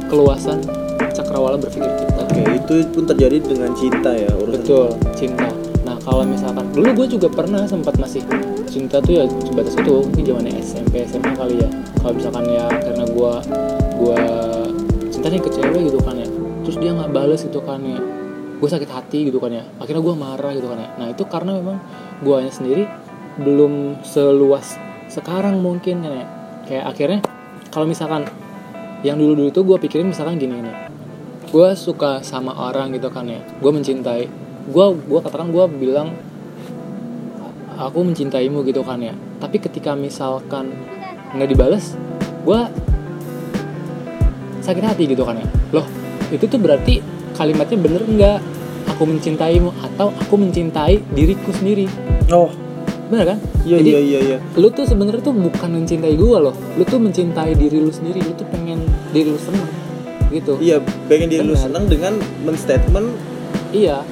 keluasan 0.08 0.64
cakrawala 1.12 1.60
berpikir 1.60 1.88
kita. 1.88 2.22
Oke, 2.24 2.42
itu 2.56 2.74
pun 2.94 3.04
terjadi 3.10 3.38
dengan 3.44 3.72
cinta 3.76 4.12
ya 4.14 4.30
urusan. 4.38 4.54
betul 4.62 4.88
cinta. 5.18 5.50
Nah 5.84 5.96
kalau 6.04 6.24
misalkan 6.28 6.68
dulu 6.72 7.04
gue 7.04 7.08
juga 7.20 7.28
pernah 7.32 7.64
sempat 7.68 7.96
masih 7.98 8.22
cinta 8.68 9.00
tuh 9.00 9.20
ya 9.20 9.24
sebatas 9.26 9.74
itu 9.76 9.94
mungkin 10.04 10.24
zamannya 10.24 10.54
SMP 10.62 10.94
SMA 11.08 11.32
kali 11.36 11.56
ya. 11.64 11.70
Kalau 12.00 12.14
misalkan 12.16 12.46
ya 12.48 12.66
karena 12.70 13.06
gue 13.08 13.32
gue 13.98 14.20
cinta 15.10 15.28
nih 15.32 15.42
ke 15.42 15.50
cewek 15.50 15.82
gitu 15.90 16.00
kan 16.04 16.16
ya 16.20 16.28
terus 16.62 16.78
dia 16.84 16.92
nggak 16.92 17.12
bales 17.16 17.42
gitu 17.42 17.60
kan 17.64 17.80
ya. 17.82 18.00
Gue 18.58 18.70
sakit 18.70 18.90
hati 18.90 19.20
gitu 19.30 19.38
kan 19.40 19.52
ya. 19.54 19.64
Akhirnya 19.82 20.02
gue 20.04 20.16
marah 20.18 20.52
gitu 20.54 20.68
kan 20.70 20.78
ya. 20.78 20.90
Nah 21.00 21.08
itu 21.10 21.24
karena 21.26 21.52
memang 21.58 21.78
guanya 22.22 22.52
sendiri 22.52 22.86
belum 23.38 24.02
seluas 24.02 24.78
sekarang 25.08 25.62
mungkin 25.62 26.04
ya. 26.04 26.26
Kayak 26.68 26.86
akhirnya 26.92 27.20
kalau 27.72 27.88
misalkan 27.88 28.28
yang 29.06 29.16
dulu 29.16 29.38
dulu 29.38 29.50
tuh 29.54 29.64
gue 29.64 29.78
pikirin 29.88 30.10
misalkan 30.10 30.38
gini 30.42 30.60
nih. 30.62 30.76
Gue 31.48 31.74
suka 31.80 32.20
sama 32.26 32.52
orang 32.54 32.92
gitu 32.92 33.08
kan 33.08 33.26
ya. 33.30 33.40
Gue 33.62 33.72
mencintai 33.72 34.28
gue 34.68 34.86
gue 35.08 35.20
katakan 35.24 35.48
gue 35.50 35.66
bilang 35.80 36.12
aku 37.78 38.04
mencintaimu 38.04 38.66
gitu 38.68 38.84
kan 38.84 39.00
ya. 39.00 39.16
Tapi 39.40 39.58
ketika 39.64 39.96
misalkan 39.96 40.76
nggak 41.34 41.50
dibales 41.50 41.96
gue 42.44 42.60
sakit 44.66 44.84
hati 44.84 45.04
gitu 45.08 45.24
kan 45.24 45.40
ya. 45.40 45.48
Loh 45.72 45.88
itu 46.28 46.44
tuh 46.50 46.60
berarti 46.60 47.00
kalimatnya 47.38 47.78
bener 47.80 48.04
nggak? 48.04 48.40
Aku 48.96 49.04
mencintaimu 49.04 49.72
atau 49.84 50.16
aku 50.16 50.40
mencintai 50.40 51.04
diriku 51.12 51.52
sendiri? 51.54 51.86
Oh, 52.32 52.50
bener 53.08 53.26
kan 53.36 53.38
iya 53.64 53.78
iya 53.80 54.00
iya 54.00 54.20
iya. 54.20 54.38
lu 54.60 54.68
tuh 54.72 54.84
sebenarnya 54.84 55.24
tuh 55.24 55.36
bukan 55.36 55.70
mencintai 55.80 56.16
gue 56.16 56.38
loh 56.40 56.56
lu 56.76 56.84
tuh 56.84 57.00
mencintai 57.00 57.56
diri 57.56 57.80
lu 57.80 57.92
sendiri 57.92 58.20
lu 58.20 58.36
tuh 58.36 58.48
pengen 58.52 58.84
diri 59.16 59.32
lu 59.32 59.40
seneng 59.40 59.68
gitu 60.28 60.60
Iya, 60.60 60.84
pengen 61.08 61.32
diri 61.32 61.44
lu 61.48 61.56
Benar. 61.56 61.64
seneng 61.72 61.84
dengan 61.88 62.14
menstatement 62.44 63.08
iya 63.72 64.04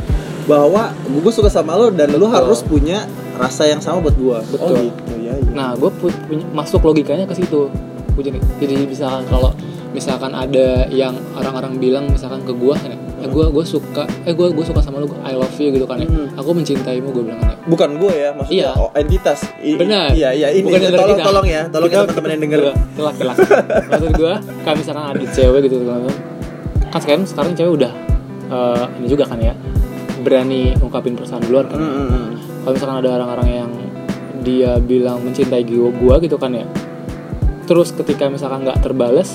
bahwa 0.46 0.94
gue 1.10 1.32
suka 1.34 1.50
sama 1.50 1.75
lo 1.75 1.92
dan 1.92 2.14
lu 2.14 2.30
Betul. 2.30 2.36
harus 2.38 2.60
punya 2.64 3.04
rasa 3.36 3.68
yang 3.68 3.82
sama 3.82 4.00
buat 4.06 4.16
gue. 4.16 4.38
Oh 4.38 4.52
Betul. 4.56 4.94
gitu 4.94 5.14
ya. 5.20 5.34
iya. 5.36 5.52
Nah, 5.52 5.74
gue 5.75 5.90
punya 5.92 6.46
masuk 6.54 6.86
logikanya 6.86 7.25
ke 7.25 7.36
situ. 7.36 7.68
Jadi, 8.16 8.40
jadi 8.64 8.88
misalkan 8.88 9.28
kalau 9.28 9.52
misalkan 9.92 10.32
ada 10.32 10.88
yang 10.88 11.18
orang-orang 11.36 11.82
bilang 11.82 12.06
misalkan 12.08 12.46
ke 12.48 12.54
gue, 12.56 12.75
kan, 12.78 12.96
ya, 12.96 13.00
eh 13.25 13.29
gue 13.34 13.46
gue 13.50 13.65
suka, 13.65 14.05
eh 14.22 14.38
gue 14.38 14.48
gue 14.53 14.62
suka 14.62 14.86
sama 14.86 15.01
lu, 15.01 15.10
I 15.25 15.34
love 15.34 15.58
you 15.58 15.74
gitu 15.74 15.89
kan 15.89 15.98
ya. 15.98 16.05
Hmm. 16.05 16.29
Aku 16.38 16.53
mencintaimu 16.53 17.10
gue 17.10 17.24
bilang 17.25 17.41
kan 17.41 17.58
ya. 17.58 17.58
Bukan 17.65 17.89
gue 17.98 18.13
ya, 18.13 18.29
maksudnya 18.38 18.70
Iya. 18.70 18.72
oh, 18.77 18.89
entitas. 18.94 19.39
I- 19.58 19.74
Benar. 19.75 20.13
Iya 20.13 20.29
iya 20.32 20.48
ini. 20.53 20.70
Bukan 20.70 20.94
tolong 20.94 21.17
kita. 21.17 21.25
tolong 21.25 21.46
ya, 21.50 21.62
tolong 21.65 21.89
ya 21.89 21.94
Kita- 21.98 22.05
teman-teman 22.05 22.29
yang 22.29 22.41
denger. 22.46 22.62
Telah 22.94 23.13
telah. 23.17 23.36
Maksud 23.89 24.12
gue, 24.13 24.34
kalau 24.62 24.75
misalkan 24.77 25.05
ada 25.10 25.25
cewek 25.25 25.60
gitu 25.65 25.75
kan, 25.82 26.00
kan 26.94 27.00
sekarang 27.01 27.24
sekarang 27.25 27.51
cewek 27.58 27.74
udah 27.82 27.91
eh, 28.46 28.84
ini 29.01 29.08
juga 29.10 29.25
kan 29.25 29.41
ya 29.41 29.58
berani 30.22 30.77
ungkapin 30.77 31.17
perasaan 31.17 31.41
duluan 31.41 31.65
kan. 31.65 31.82
Hmm, 31.82 31.89
hmm, 31.89 32.08
hmm. 32.08 32.29
kalau 32.62 32.74
misalkan 32.77 32.98
ada 33.01 33.10
orang-orang 33.17 33.50
yang 33.50 33.72
dia 34.46 34.77
bilang 34.77 35.25
mencintai 35.25 35.65
gua, 35.65 35.89
gua 35.89 36.15
gitu 36.22 36.38
kan 36.38 36.53
ya 36.53 36.70
terus 37.65 37.89
ketika 37.89 38.29
misalkan 38.29 38.62
nggak 38.62 38.77
terbales 38.77 39.34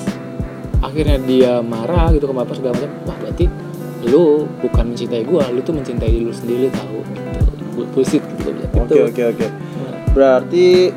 akhirnya 0.80 1.18
dia 1.18 1.52
marah 1.60 2.14
gitu 2.14 2.30
ke 2.30 2.34
bapak 2.34 2.54
segala 2.54 2.78
macam 2.78 2.90
wah 3.04 3.16
berarti 3.18 3.44
lu 4.02 4.48
bukan 4.58 4.84
mencintai 4.88 5.22
gua 5.22 5.44
lu 5.48 5.60
tuh 5.60 5.72
mencintai 5.72 6.08
diri 6.08 6.24
lu 6.24 6.32
sendiri 6.32 6.68
tahu 6.70 6.98
gitu 7.04 7.28
Bu- 7.74 7.88
bullshit 7.92 8.22
gitu 8.22 8.50
Oke 8.80 8.98
oke 9.04 9.22
oke. 9.28 9.46
Berarti 10.10 10.90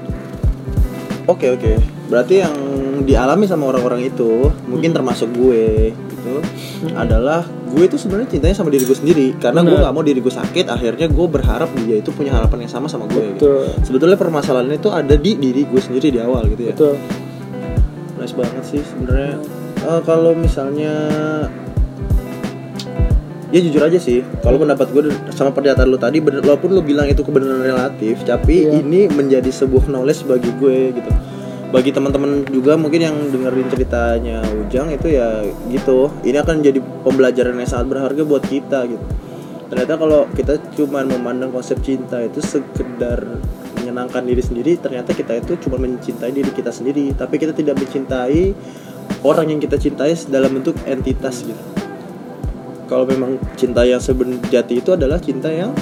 Oke 1.23 1.47
oke. 1.49 1.71
Berarti 2.05 2.35
yang 2.37 2.55
dialami 3.01 3.47
sama 3.47 3.65
orang-orang 3.65 4.03
itu, 4.03 4.51
mungkin 4.65 4.91
Hmm. 4.91 4.97
termasuk 4.99 5.31
gue 5.31 5.91
gitu, 5.95 6.35
adalah 6.93 7.47
gue 7.65 7.79
itu 7.81 7.95
sebenarnya 7.95 8.27
cintanya 8.29 8.51
sama 8.53 8.67
diri 8.67 8.83
gue 8.83 8.93
sendiri 8.93 9.27
karena 9.37 9.63
gue 9.63 9.71
Benar. 9.71 9.87
nggak 9.87 9.95
mau 9.95 10.03
diri 10.03 10.19
gue 10.19 10.33
sakit. 10.33 10.67
Akhirnya 10.67 11.07
gue 11.07 11.27
berharap 11.29 11.71
dia 11.79 11.95
itu 11.97 12.11
punya 12.11 12.35
harapan 12.35 12.67
yang 12.67 12.73
sama 12.73 12.87
sama 12.87 13.07
gue. 13.07 13.23
Gitu. 13.33 13.39
betul 13.39 13.63
Sebetulnya 13.81 14.17
permasalahan 14.17 14.67
itu 14.69 14.89
ada 14.89 15.15
di 15.15 15.31
diri 15.37 15.63
gue 15.63 15.79
sendiri 15.79 16.11
di 16.11 16.19
awal 16.19 16.43
gitu 16.49 16.67
ya. 16.67 16.75
betul 16.75 16.95
Nice 18.13 18.35
banget 18.35 18.63
sih 18.63 18.81
sebenarnya. 18.83 19.39
Eh, 19.79 20.01
kalau 20.03 20.31
misalnya 20.33 20.93
ya 23.53 23.59
jujur 23.61 23.85
aja 23.85 24.01
sih. 24.01 24.25
Kalau 24.41 24.57
pendapat 24.57 24.89
gue 24.89 25.13
sama 25.29 25.53
pernyataan 25.53 25.85
lu 25.85 26.01
tadi 26.01 26.17
bener, 26.17 26.41
walaupun 26.41 26.73
lu 26.73 26.81
bilang 26.81 27.05
itu 27.05 27.21
kebenaran 27.21 27.61
relatif 27.61 28.25
tapi 28.25 28.65
Iya. 28.65 28.81
ini 28.81 29.05
menjadi 29.13 29.47
sebuah 29.53 29.85
knowledge 29.93 30.25
bagi 30.25 30.49
gue 30.57 30.97
gitu. 30.97 31.11
Bagi 31.69 31.89
teman-teman 31.93 32.45
juga 32.53 32.77
mungkin 32.77 33.01
yang 33.01 33.17
dengerin 33.33 33.65
ceritanya 33.69 34.45
Ujang 34.45 34.93
itu 34.93 35.13
ya 35.13 35.45
gitu. 35.69 36.09
Ini 36.25 36.41
akan 36.41 36.65
jadi 36.65 36.81
pembelajaran 37.05 37.53
yang 37.53 37.69
sangat 37.69 37.93
berharga 37.93 38.21
buat 38.25 38.41
kita 38.41 38.89
gitu. 38.89 39.05
Ternyata 39.69 39.93
kalau 39.97 40.29
kita 40.33 40.53
cuma 40.77 41.01
memandang 41.01 41.49
konsep 41.49 41.81
cinta 41.81 42.21
itu 42.21 42.41
sekedar 42.41 43.25
menyenangkan 43.73 44.21
diri 44.21 44.41
sendiri 44.41 44.77
ternyata 44.77 45.17
kita 45.17 45.33
itu 45.33 45.57
cuma 45.65 45.81
mencintai 45.81 46.29
diri 46.33 46.49
kita 46.49 46.73
sendiri. 46.73 47.13
Tapi 47.13 47.37
kita 47.37 47.53
tidak 47.53 47.77
mencintai 47.77 48.53
orang 49.25 49.45
yang 49.49 49.61
kita 49.61 49.77
cintai 49.77 50.13
dalam 50.29 50.57
bentuk 50.57 50.77
entitas 50.85 51.41
gitu 51.45 51.83
kalau 52.93 53.09
memang 53.09 53.41
cinta 53.57 53.81
yang 53.81 53.97
sejati 53.97 54.85
itu 54.85 54.93
adalah 54.93 55.17
cinta 55.17 55.49
yang 55.49 55.73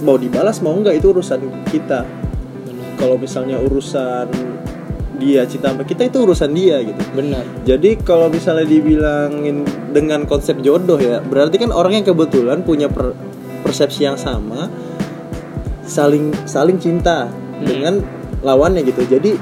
mau 0.00 0.16
dibalas 0.16 0.64
mau 0.64 0.72
enggak 0.72 0.96
itu 0.96 1.12
urusan 1.12 1.68
kita. 1.68 2.08
Kalau 2.96 3.20
misalnya 3.20 3.60
urusan 3.60 4.32
dia 5.20 5.44
cinta 5.44 5.76
sama 5.76 5.84
kita 5.84 6.08
itu 6.08 6.24
urusan 6.24 6.56
dia 6.56 6.80
gitu. 6.80 6.96
Benar. 7.12 7.44
Jadi 7.68 8.00
kalau 8.00 8.32
misalnya 8.32 8.64
dibilangin 8.64 9.68
dengan 9.92 10.24
konsep 10.24 10.56
jodoh 10.64 10.96
ya, 10.96 11.20
berarti 11.20 11.60
kan 11.60 11.68
orang 11.68 12.00
yang 12.00 12.08
kebetulan 12.08 12.64
punya 12.64 12.88
per- 12.88 13.12
persepsi 13.60 14.08
yang 14.08 14.16
sama, 14.16 14.72
saling 15.84 16.32
saling 16.48 16.80
cinta 16.80 17.28
dengan 17.60 18.00
lawannya 18.40 18.88
gitu. 18.88 19.04
Jadi 19.04 19.36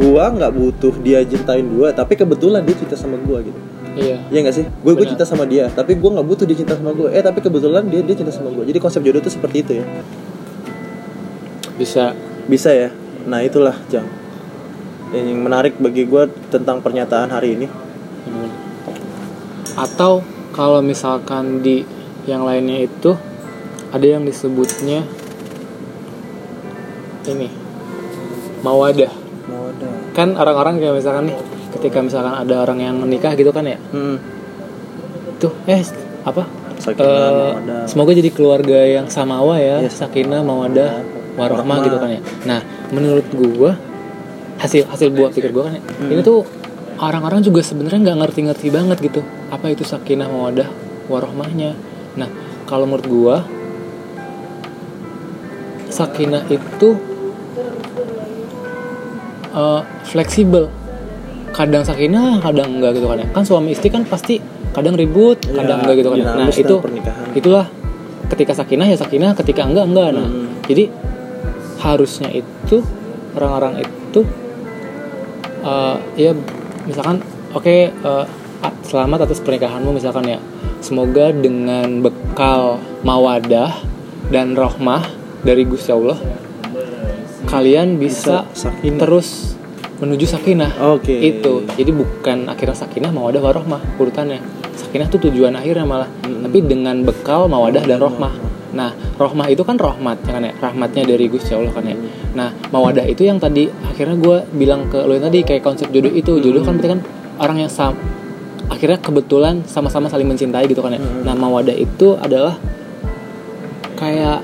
gua 0.00 0.32
nggak 0.32 0.52
butuh 0.56 0.96
dia 1.04 1.20
cintain 1.28 1.68
gua, 1.76 1.92
tapi 1.92 2.16
kebetulan 2.16 2.64
dia 2.64 2.72
cinta 2.72 2.96
sama 2.96 3.20
gua 3.20 3.44
gitu. 3.44 3.73
Iya 3.94 4.16
Iya 4.30 4.38
nggak 4.42 4.56
sih? 4.56 4.66
Gue 4.82 4.92
gue 4.98 5.06
cinta 5.06 5.22
sama 5.22 5.46
dia, 5.46 5.70
tapi 5.70 5.94
gua 5.94 6.18
nggak 6.18 6.26
butuh 6.26 6.44
dia 6.46 6.58
cinta 6.58 6.74
sama 6.74 6.90
gua. 6.90 7.14
Eh 7.14 7.22
tapi 7.22 7.38
kebetulan 7.38 7.86
dia 7.86 8.02
dia 8.02 8.16
cinta 8.18 8.34
sama 8.34 8.50
gua. 8.50 8.66
Jadi 8.66 8.78
konsep 8.82 9.00
jodoh 9.06 9.22
itu 9.22 9.30
seperti 9.30 9.56
itu 9.62 9.72
ya. 9.78 9.86
bisa 11.74 12.14
bisa 12.46 12.70
ya 12.70 12.88
nah 13.24 13.40
itulah 13.40 13.74
jang 13.88 14.06
yang 15.14 15.42
menarik 15.42 15.78
bagi 15.78 16.04
gue 16.06 16.26
tentang 16.50 16.82
pernyataan 16.82 17.30
hari 17.30 17.54
ini 17.56 17.66
bener-bener. 18.26 18.52
atau 19.78 20.22
kalau 20.54 20.82
misalkan 20.84 21.62
di 21.64 21.82
yang 22.30 22.46
lainnya 22.46 22.84
itu 22.86 23.16
ada 23.90 24.06
yang 24.06 24.22
disebutnya 24.26 25.06
ini 27.24 27.48
mawadah 28.60 29.12
mau 29.48 29.70
ada 29.70 29.90
kan 30.12 30.36
orang-orang 30.36 30.78
kayak 30.78 30.94
misalkan 31.00 31.32
nih 31.32 31.36
ketika 31.74 31.98
misalkan 32.00 32.32
ada 32.32 32.54
orang 32.62 32.78
yang 32.80 32.96
nikah 33.04 33.34
gitu 33.34 33.50
kan 33.50 33.66
ya 33.66 33.78
hmm. 33.90 34.16
tuh 35.38 35.52
eh 35.66 35.82
apa 36.24 36.44
Sakinah, 36.74 37.06
mawaddah. 37.06 37.84
semoga 37.86 38.12
jadi 38.12 38.30
keluarga 38.34 38.78
yang 38.82 39.06
samawa 39.06 39.56
ya 39.62 39.78
Yes. 39.86 39.94
sakinah 40.02 40.42
mawadah 40.42 41.00
warohmah 41.34 41.38
Warohmah. 41.38 41.78
gitu 41.86 41.96
kan 41.98 42.10
ya 42.10 42.20
nah 42.44 42.60
menurut 42.90 43.26
gua 43.32 43.78
hasil 44.58 44.86
hasil 44.90 45.08
buah 45.14 45.30
pikir 45.30 45.50
gua 45.54 45.70
kan 45.70 45.78
ya 45.78 45.82
Hmm. 45.82 46.10
ini 46.10 46.20
tuh 46.22 46.42
orang-orang 46.98 47.42
juga 47.42 47.62
sebenarnya 47.62 48.00
nggak 48.02 48.18
ngerti-ngerti 48.26 48.68
banget 48.70 48.98
gitu 49.02 49.20
apa 49.50 49.66
itu 49.70 49.82
sakinah 49.86 50.26
mawadah 50.26 50.68
warohmahnya 51.06 51.74
nah 52.18 52.28
kalau 52.66 52.86
menurut 52.86 53.06
gua 53.06 53.36
sakinah 55.90 56.42
itu 56.50 56.88
eh, 59.54 59.80
fleksibel 60.10 60.66
kadang 61.54 61.80
sakinah 61.80 62.42
kadang 62.42 62.68
enggak 62.74 62.92
gitu 62.92 63.06
kan 63.06 63.22
kan 63.24 63.42
suami 63.42 63.70
istri 63.70 63.88
kan 63.88 64.02
pasti 64.02 64.42
kadang 64.70 64.92
ribut 64.92 65.38
Ya, 65.44 65.62
kadang 65.62 65.78
enggak 65.80 65.94
gitu 65.96 66.08
kan 66.10 66.18
ya. 66.18 66.26
nah 66.34 66.48
itu 66.50 66.74
pernikahan. 66.76 67.26
itulah 67.32 67.66
ketika 68.26 68.52
sakinah 68.52 68.86
ya 68.86 68.96
sakinah 68.96 69.32
ketika 69.34 69.62
enggak 69.62 69.86
enggak 69.86 70.08
nah 70.12 70.26
Hmm. 70.26 70.50
jadi 70.66 70.90
harusnya 71.78 72.28
itu 72.32 72.82
orang-orang 73.32 73.80
itu 73.80 74.20
eh, 75.62 75.96
ya 76.18 76.32
misalkan 76.84 77.22
oke 77.52 77.70
eh, 77.86 78.24
a- 78.60 78.78
selamat 78.82 79.28
atas 79.28 79.38
pernikahanmu 79.38 79.92
misalkan 79.92 80.26
ya 80.26 80.38
semoga 80.80 81.30
dengan 81.30 82.02
bekal 82.02 82.76
mawadah 83.00 83.78
dan 84.28 84.52
rohmah 84.52 85.04
dari 85.40 85.62
Gusti 85.62 85.88
Allah 85.88 86.16
kalian 87.44 88.00
bisa, 88.00 88.48
Bisa 88.48 88.70
sakinah. 88.72 88.98
terus 88.98 89.28
menuju 90.02 90.26
sakinah. 90.26 90.74
Oke. 90.94 91.14
itu. 91.14 91.66
Jadi 91.78 91.90
bukan 91.94 92.50
akhirnya 92.50 92.76
sakinah 92.76 93.10
mawadah 93.14 93.40
warohmah 93.42 93.80
urutannya. 94.00 94.42
Sakinah 94.74 95.06
tuh 95.06 95.30
tujuan 95.30 95.54
akhirnya 95.54 95.86
malah. 95.86 96.08
Mm-mm. 96.24 96.42
tapi 96.50 96.58
dengan 96.66 97.02
bekal 97.06 97.46
mawadah 97.46 97.82
dan 97.86 97.98
rohmah. 98.02 98.34
Nah 98.74 98.90
rohmah 99.16 99.46
itu 99.50 99.62
kan 99.62 99.78
rahmat 99.78 100.26
ya 100.26 100.32
kan 100.34 100.42
ya? 100.42 100.52
Rahmatnya 100.58 101.02
dari 101.06 101.30
Gusti 101.30 101.54
Allah 101.54 101.70
kan 101.70 101.86
ya? 101.86 101.96
Nah 102.34 102.50
mawadah 102.74 103.06
itu 103.06 103.22
yang 103.22 103.38
tadi 103.38 103.70
akhirnya 103.70 104.18
gue 104.18 104.36
bilang 104.54 104.90
ke 104.90 104.98
lo 104.98 105.14
yang 105.14 105.30
tadi 105.30 105.46
kayak 105.46 105.62
konsep 105.62 105.90
jodoh 105.94 106.10
itu. 106.10 106.42
Jodoh 106.42 106.66
kan 106.66 106.74
berarti 106.78 106.90
kan 106.98 107.00
orang 107.38 107.66
yang 107.66 107.70
sam 107.70 107.94
akhirnya 108.64 108.96
kebetulan 108.96 109.60
sama-sama 109.68 110.08
saling 110.08 110.26
mencintai 110.26 110.66
gitu 110.66 110.82
kan 110.82 110.96
ya? 110.96 111.00
Mm-mm. 111.00 111.22
nah 111.22 111.34
mawadah 111.38 111.76
itu 111.76 112.18
adalah 112.18 112.58
kayak 113.94 114.42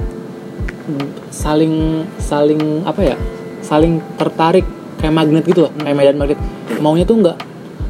saling 1.34 2.06
saling 2.22 2.86
apa 2.86 3.02
ya? 3.02 3.16
Saling 3.60 4.00
tertarik 4.16 4.64
kayak 5.00 5.14
magnet 5.16 5.44
gitu 5.48 5.66
loh 5.66 5.72
kayak 5.80 5.96
medan 5.96 6.16
magnet. 6.20 6.40
Maunya 6.78 7.04
tuh 7.08 7.16
nggak 7.18 7.36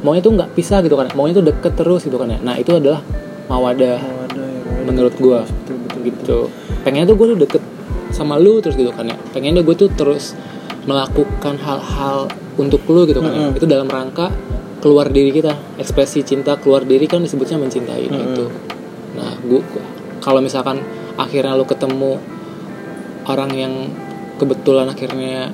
maunya 0.01 0.23
tuh 0.25 0.33
nggak 0.33 0.57
pisah 0.57 0.81
gitu 0.81 0.97
kan 0.97 1.13
maunya 1.13 1.37
tuh 1.37 1.45
deket 1.45 1.73
terus 1.77 2.07
gitu 2.07 2.17
kan 2.17 2.31
ya. 2.31 2.39
Nah 2.41 2.57
itu 2.57 2.73
adalah 2.73 3.05
mawadah 3.51 3.99
Mau 3.99 4.17
ada 4.31 4.45
ya, 4.47 4.83
menurut 4.87 5.15
gua. 5.19 5.43
Betul 5.45 5.77
betul 5.85 6.01
gitu. 6.07 6.39
Pengennya 6.87 7.13
tuh 7.13 7.17
gue 7.19 7.27
tuh 7.35 7.39
deket 7.45 7.63
sama 8.15 8.39
lu 8.41 8.63
terus 8.63 8.79
gitu 8.79 8.95
kan 8.95 9.11
ya. 9.11 9.17
Pengennya 9.35 9.61
gue 9.67 9.77
tuh 9.77 9.91
terus 9.93 10.39
melakukan 10.89 11.61
hal-hal 11.61 12.31
untuk 12.57 12.87
lu 12.89 13.05
gitu 13.05 13.21
kan 13.21 13.35
ya. 13.35 13.51
Itu 13.53 13.67
dalam 13.67 13.91
rangka 13.91 14.33
keluar 14.81 15.13
diri 15.13 15.35
kita. 15.35 15.77
Ekspresi 15.77 16.25
cinta 16.25 16.57
keluar 16.57 16.87
diri 16.89 17.05
kan 17.05 17.21
disebutnya 17.21 17.61
mencintai 17.61 18.07
nah 18.09 18.17
Mm-mm. 18.17 18.33
itu 18.33 18.47
nah 19.11 19.35
gua 19.43 19.61
kalau 20.23 20.39
misalkan 20.39 20.79
akhirnya 21.19 21.59
lu 21.59 21.67
ketemu 21.67 22.23
orang 23.27 23.51
yang 23.53 23.75
kebetulan 24.39 24.87
akhirnya 24.87 25.51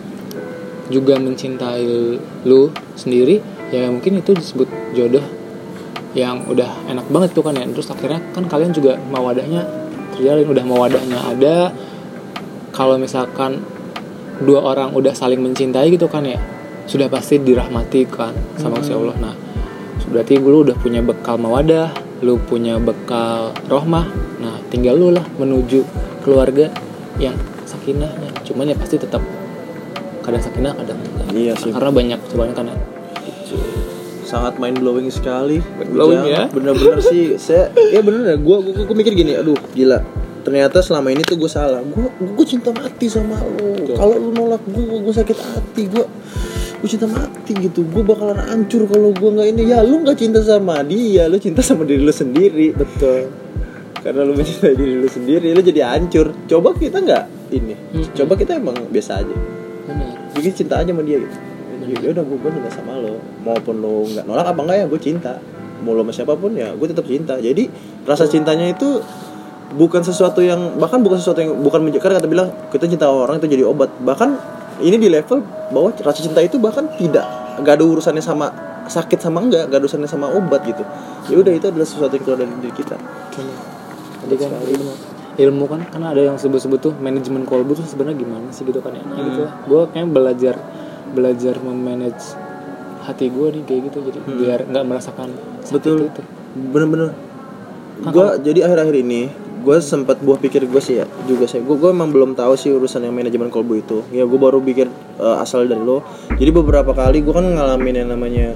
juga 0.87 1.18
mencintai 1.18 2.18
lu 2.46 2.70
sendiri 2.94 3.42
ya 3.75 3.90
mungkin 3.90 4.22
itu 4.22 4.31
disebut 4.31 4.70
jodoh 4.94 5.22
yang 6.16 6.49
udah 6.49 6.88
enak 6.88 7.07
banget 7.12 7.37
tuh 7.37 7.44
kan 7.44 7.53
ya. 7.53 7.68
Terus 7.68 7.92
akhirnya 7.92 8.25
kan 8.33 8.49
kalian 8.49 8.72
juga 8.72 8.96
mawadahnya 8.96 9.68
terjalin 10.16 10.49
udah 10.49 10.64
mawadahnya 10.64 11.18
ada. 11.20 11.57
Kalau 12.72 12.96
misalkan 12.96 13.61
dua 14.40 14.64
orang 14.64 14.96
udah 14.96 15.12
saling 15.12 15.40
mencintai 15.40 15.92
gitu 15.92 16.09
kan 16.09 16.25
ya 16.25 16.40
sudah 16.88 17.11
pasti 17.12 17.37
dirahmati 17.40 18.09
kan 18.09 18.33
sama 18.57 18.81
Gusti 18.81 18.96
Allah. 18.96 19.16
Nah 19.20 19.35
berarti 20.09 20.38
lu 20.40 20.64
udah 20.64 20.77
punya 20.79 21.03
bekal 21.03 21.37
mawadah 21.37 21.92
lu 22.25 22.40
punya 22.40 22.81
bekal 22.81 23.53
rohmah. 23.68 24.09
Nah 24.40 24.57
tinggal 24.72 24.96
lu 24.96 25.12
lah 25.12 25.25
menuju 25.37 25.85
keluarga 26.25 26.72
yang 27.20 27.37
sakinahnya. 27.68 28.33
Cuman 28.44 28.72
ya 28.72 28.77
pasti 28.77 28.96
tetap 28.96 29.20
kadang 30.26 30.42
sakinah 30.42 30.72
kadang 30.74 30.98
enggak. 30.98 31.26
Iya 31.30 31.52
sih. 31.54 31.70
karena 31.70 31.90
banyak 31.94 32.18
cobaan 32.34 32.52
kan 32.52 32.66
ya. 32.66 32.76
sangat 34.26 34.58
mind 34.58 34.82
blowing 34.82 35.06
sekali. 35.06 35.62
Blowing 35.86 36.26
Ujang. 36.26 36.34
ya. 36.34 36.44
bener-bener 36.50 36.98
sih 36.98 37.38
saya 37.38 37.70
ya 37.94 38.02
bener 38.02 38.34
ya 38.34 38.36
gue 38.42 38.56
gue 38.74 38.96
mikir 38.98 39.14
gini 39.14 39.38
aduh 39.38 39.54
gila. 39.70 40.02
Ternyata 40.42 40.82
selama 40.82 41.14
ini 41.14 41.22
tuh 41.22 41.38
gue 41.38 41.46
salah. 41.46 41.78
Gue 41.86 42.10
gue 42.10 42.46
cinta 42.46 42.74
mati 42.74 43.06
sama 43.06 43.38
lo 43.38 43.86
kalau 43.94 44.18
lu 44.18 44.30
nolak 44.34 44.66
gue 44.66 44.82
gue 44.82 45.14
sakit 45.14 45.38
hati 45.38 45.86
gue 45.86 46.04
gue 46.82 46.88
cinta 46.90 47.06
mati 47.06 47.54
gitu. 47.54 47.86
Gue 47.86 48.02
bakalan 48.02 48.42
hancur 48.42 48.90
kalau 48.90 49.14
gue 49.14 49.30
nggak 49.30 49.46
ini. 49.54 49.62
Ya 49.70 49.86
lu 49.86 50.02
nggak 50.02 50.18
cinta 50.18 50.42
sama 50.42 50.82
dia 50.82 51.30
lu 51.30 51.38
cinta 51.38 51.62
sama 51.62 51.86
diri 51.86 52.02
lu 52.02 52.10
sendiri. 52.10 52.74
Betul. 52.74 53.30
Karena 54.02 54.26
lu 54.26 54.34
mencintai 54.34 54.74
diri 54.74 54.98
lu 54.98 55.06
sendiri 55.06 55.54
lu 55.54 55.62
jadi 55.62 55.86
hancur. 55.86 56.34
Coba 56.50 56.74
kita 56.74 56.98
nggak 56.98 57.54
ini? 57.54 57.74
Coba 58.10 58.34
kita 58.34 58.58
emang 58.58 58.90
biasa 58.90 59.22
aja 59.22 59.56
bikin 60.37 60.53
cinta 60.53 60.85
aja 60.85 60.92
sama 60.92 61.03
dia 61.03 61.18
gitu. 61.18 61.37
Ya 62.03 62.09
udah 62.12 62.25
gue 62.25 62.37
gue 62.37 62.51
cinta 62.53 62.70
sama 62.70 62.92
lo. 63.01 63.18
Maupun 63.42 63.81
lo 63.81 64.05
nggak 64.07 64.25
nolak 64.29 64.46
apa 64.46 64.61
enggak 64.62 64.77
ya 64.83 64.87
gue 64.87 65.01
cinta. 65.01 65.33
Mau 65.81 65.92
lo 65.96 66.05
sama 66.05 66.12
siapa 66.12 66.35
pun 66.37 66.53
ya 66.53 66.77
gue 66.77 66.87
tetap 66.87 67.09
cinta. 67.09 67.40
Jadi 67.40 67.68
rasa 68.05 68.29
cintanya 68.29 68.68
itu 68.70 69.01
bukan 69.75 70.05
sesuatu 70.05 70.44
yang 70.44 70.79
bahkan 70.79 71.03
bukan 71.03 71.18
sesuatu 71.18 71.42
yang 71.42 71.59
bukan 71.59 71.83
menj- 71.83 71.99
karena 71.99 72.22
kata 72.22 72.29
bilang 72.31 72.49
kita 72.70 72.87
cinta 72.87 73.11
orang 73.11 73.40
itu 73.40 73.49
jadi 73.49 73.64
obat. 73.66 73.90
Bahkan 74.03 74.29
ini 74.85 74.96
di 75.01 75.09
level 75.09 75.40
bahwa 75.72 75.90
rasa 75.96 76.20
cinta 76.20 76.44
itu 76.44 76.61
bahkan 76.61 76.87
tidak 77.01 77.25
nggak 77.61 77.81
ada 77.81 77.85
urusannya 77.88 78.20
sama 78.20 78.53
sakit 78.87 79.18
sama 79.18 79.42
enggak 79.42 79.66
nggak 79.66 79.79
ada 79.81 79.87
urusannya 79.88 80.11
sama 80.11 80.31
obat 80.31 80.62
gitu. 80.68 80.85
Ya 81.33 81.40
udah 81.40 81.53
itu 81.57 81.66
adalah 81.66 81.88
sesuatu 81.88 82.14
yang 82.14 82.25
keluar 82.25 82.38
dari 82.44 82.53
diri 82.61 82.75
kita. 82.77 82.96
Tadi 84.27 84.35
kan 84.38 84.51
ilmu, 85.37 85.64
kan 85.68 85.85
karena 85.88 86.16
ada 86.16 86.22
yang 86.33 86.37
sebut-sebut 86.40 86.81
tuh 86.81 86.92
manajemen 86.96 87.44
kolbu 87.44 87.77
tuh 87.77 87.87
sebenarnya 87.87 88.16
gimana 88.25 88.49
sih 88.53 88.64
gitu 88.64 88.81
kan 88.81 88.96
ya. 88.96 89.05
Kayak 89.05 89.25
gitu 89.29 89.40
lah. 89.44 89.55
Gue 89.68 89.81
kayaknya 89.92 90.09
belajar 90.12 90.55
belajar 91.12 91.55
memanage 91.62 92.37
hati 93.07 93.31
gue 93.31 93.46
nih 93.55 93.62
kayak 93.62 93.81
gitu 93.90 93.99
jadi 94.11 94.18
biar 94.27 94.61
nggak 94.66 94.85
merasakan 94.85 95.31
Betul. 95.70 96.11
itu. 96.11 96.22
bener-bener 96.57 97.14
gue 98.03 98.27
jadi 98.42 98.66
akhir-akhir 98.66 98.96
ini 99.07 99.31
gue 99.62 99.77
sempat 99.83 100.18
buah 100.22 100.38
pikir 100.38 100.66
gue 100.66 100.83
sih 100.83 101.03
ya 101.03 101.07
juga 101.27 101.46
sih 101.46 101.62
gue 101.62 101.77
gue 101.79 101.90
emang 101.90 102.11
belum 102.11 102.35
tahu 102.35 102.59
sih 102.59 102.75
urusan 102.75 103.07
yang 103.07 103.14
manajemen 103.14 103.51
kolbu 103.51 103.75
itu 103.79 103.99
ya 104.11 104.27
gue 104.27 104.38
baru 104.38 104.59
pikir 104.59 104.90
eh, 105.22 105.37
asal 105.42 105.66
dari 105.66 105.81
lo 105.81 106.03
jadi 106.35 106.51
beberapa 106.51 106.90
kali 106.90 107.22
gue 107.22 107.35
kan 107.35 107.46
ngalamin 107.46 107.94
yang 108.05 108.11
namanya 108.11 108.55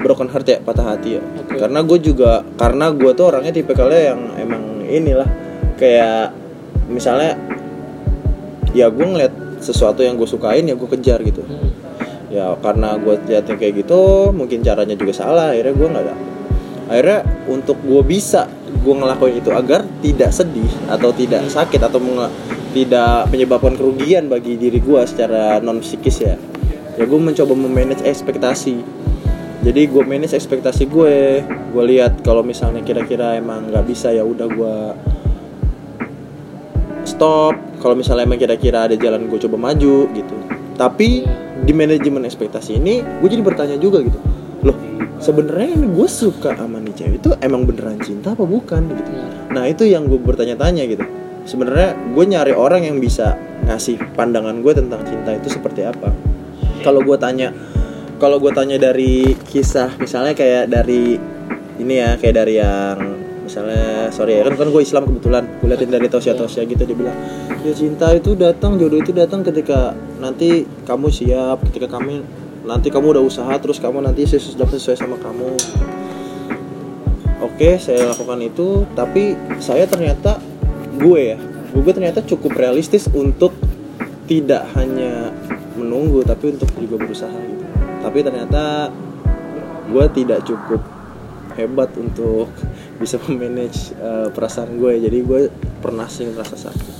broken 0.00 0.28
heart 0.28 0.48
ya 0.48 0.58
patah 0.60 0.96
hati 0.96 1.20
ya 1.20 1.22
Oke. 1.22 1.56
karena 1.56 1.80
gue 1.84 1.98
juga 2.00 2.44
karena 2.56 2.92
gue 2.92 3.10
tuh 3.12 3.24
orangnya 3.28 3.52
tipikalnya 3.52 4.00
yang 4.12 4.20
emang 4.40 4.62
inilah 4.88 5.28
kayak 5.76 6.32
misalnya 6.88 7.36
ya 8.76 8.92
gue 8.92 9.06
ngeliat 9.06 9.32
sesuatu 9.60 10.04
yang 10.04 10.20
gue 10.20 10.28
sukain 10.28 10.68
ya 10.68 10.76
gue 10.76 10.88
kejar 10.98 11.20
gitu. 11.24 11.40
Hmm. 11.46 11.72
ya 12.26 12.58
karena 12.58 12.98
gue 12.98 13.14
liatnya 13.22 13.54
kayak 13.54 13.86
gitu 13.86 14.34
mungkin 14.34 14.60
caranya 14.60 14.98
juga 14.98 15.14
salah 15.14 15.54
akhirnya 15.54 15.74
gue 15.78 15.88
nggak 15.88 16.04
ada 16.10 16.14
akhirnya 16.90 17.20
untuk 17.46 17.78
gue 17.86 18.02
bisa 18.02 18.50
gue 18.82 18.94
ngelakuin 18.94 19.42
itu 19.42 19.50
agar 19.54 19.82
tidak 20.02 20.30
sedih 20.34 20.70
atau 20.90 21.10
tidak 21.14 21.46
sakit 21.50 21.80
atau 21.82 21.98
tidak 22.76 23.32
menyebabkan 23.32 23.72
kerugian 23.74 24.28
bagi 24.28 24.60
diri 24.60 24.78
gue 24.84 25.00
secara 25.08 25.58
non 25.64 25.80
psikis 25.80 26.16
ya. 26.20 26.36
Ya 26.96 27.04
gue 27.08 27.20
mencoba 27.20 27.56
memanage 27.56 28.04
ekspektasi. 28.04 28.76
Jadi 29.64 29.80
gue 29.88 30.02
manage 30.04 30.36
ekspektasi 30.36 30.86
gue 30.86 31.42
gue 31.46 31.84
lihat 31.88 32.20
kalau 32.20 32.44
misalnya 32.44 32.84
kira-kira 32.84 33.34
emang 33.40 33.72
nggak 33.72 33.84
bisa 33.88 34.12
ya 34.12 34.22
udah 34.22 34.46
gue 34.46 34.76
stop. 37.16 37.56
Kalau 37.80 37.96
misalnya 37.96 38.28
emang 38.28 38.36
kira-kira 38.36 38.84
ada 38.84 38.96
jalan 38.96 39.24
gue 39.32 39.38
coba 39.48 39.56
maju 39.72 40.12
gitu. 40.12 40.36
Tapi 40.76 41.24
di 41.64 41.72
manajemen 41.72 42.28
ekspektasi 42.28 42.76
ini 42.76 43.00
gue 43.00 43.28
jadi 43.32 43.40
bertanya 43.40 43.80
juga 43.80 44.04
gitu. 44.04 44.20
Loh 44.68 44.76
sebenarnya 45.16 45.80
ini 45.80 45.86
gue 45.88 46.08
suka 46.08 46.52
sama 46.52 46.76
nih 46.84 46.92
cewek 46.92 47.16
itu 47.24 47.30
emang 47.40 47.64
beneran 47.64 47.96
cinta 48.04 48.36
apa 48.36 48.44
bukan 48.44 48.92
gitu. 48.92 49.10
Benar. 49.10 49.32
nah 49.56 49.64
itu 49.64 49.88
yang 49.88 50.04
gue 50.04 50.20
bertanya-tanya 50.20 50.84
gitu. 50.84 51.04
Sebenarnya 51.48 51.96
gue 52.12 52.24
nyari 52.28 52.52
orang 52.52 52.84
yang 52.84 53.00
bisa 53.00 53.38
ngasih 53.64 53.96
pandangan 54.12 54.60
gue 54.60 54.72
tentang 54.76 55.00
cinta 55.08 55.32
itu 55.32 55.48
seperti 55.48 55.88
apa. 55.88 56.12
Kalau 56.84 57.00
gue 57.00 57.16
tanya 57.16 57.56
kalau 58.20 58.36
gue 58.40 58.52
tanya 58.52 58.76
dari 58.76 59.36
kisah 59.48 59.96
misalnya 60.00 60.36
kayak 60.36 60.68
dari 60.68 61.16
ini 61.76 61.94
ya 62.00 62.16
kayak 62.16 62.36
dari 62.36 62.54
yang 62.60 63.25
misalnya 63.46 64.10
sorry 64.10 64.42
ya 64.42 64.44
kan 64.50 64.58
kan 64.58 64.68
gue 64.74 64.82
Islam 64.82 65.06
kebetulan 65.06 65.46
gue 65.62 65.68
liatin 65.70 65.90
dari 65.94 66.10
Tosya 66.10 66.34
Tosya 66.34 66.66
gitu 66.66 66.82
dia 66.82 66.96
bilang 66.98 67.16
ya 67.62 67.70
cinta 67.70 68.10
itu 68.10 68.34
datang 68.34 68.74
jodoh 68.74 68.98
itu 68.98 69.14
datang 69.14 69.46
ketika 69.46 69.94
nanti 70.18 70.66
kamu 70.82 71.06
siap 71.14 71.62
ketika 71.70 71.86
kami 71.86 72.26
nanti 72.66 72.90
kamu 72.90 73.14
udah 73.14 73.22
usaha 73.22 73.54
terus 73.62 73.78
kamu 73.78 74.02
nanti 74.02 74.26
sesuai 74.26 74.66
sesuai 74.66 74.98
sama 74.98 75.16
kamu. 75.22 75.54
Oke 77.46 77.78
saya 77.78 78.10
lakukan 78.10 78.42
itu 78.42 78.82
tapi 78.98 79.38
saya 79.62 79.86
ternyata 79.86 80.42
gue 80.98 81.20
ya 81.22 81.38
gue 81.70 81.92
ternyata 81.94 82.26
cukup 82.26 82.58
realistis 82.58 83.06
untuk 83.14 83.54
tidak 84.26 84.66
hanya 84.74 85.30
menunggu 85.78 86.26
tapi 86.26 86.58
untuk 86.58 86.66
juga 86.74 86.98
berusaha 86.98 87.38
gitu. 87.38 87.64
Tapi 88.02 88.18
ternyata 88.26 88.90
gue 89.86 90.04
tidak 90.10 90.42
cukup 90.42 90.95
hebat 91.56 91.90
untuk 91.96 92.52
bisa 93.00 93.16
memanage 93.26 93.92
uh, 93.98 94.28
perasaan 94.30 94.76
gue 94.76 95.00
jadi 95.00 95.18
gue 95.24 95.40
pernah 95.80 96.06
sih 96.06 96.28
ngerasa 96.28 96.56
sakit. 96.56 96.94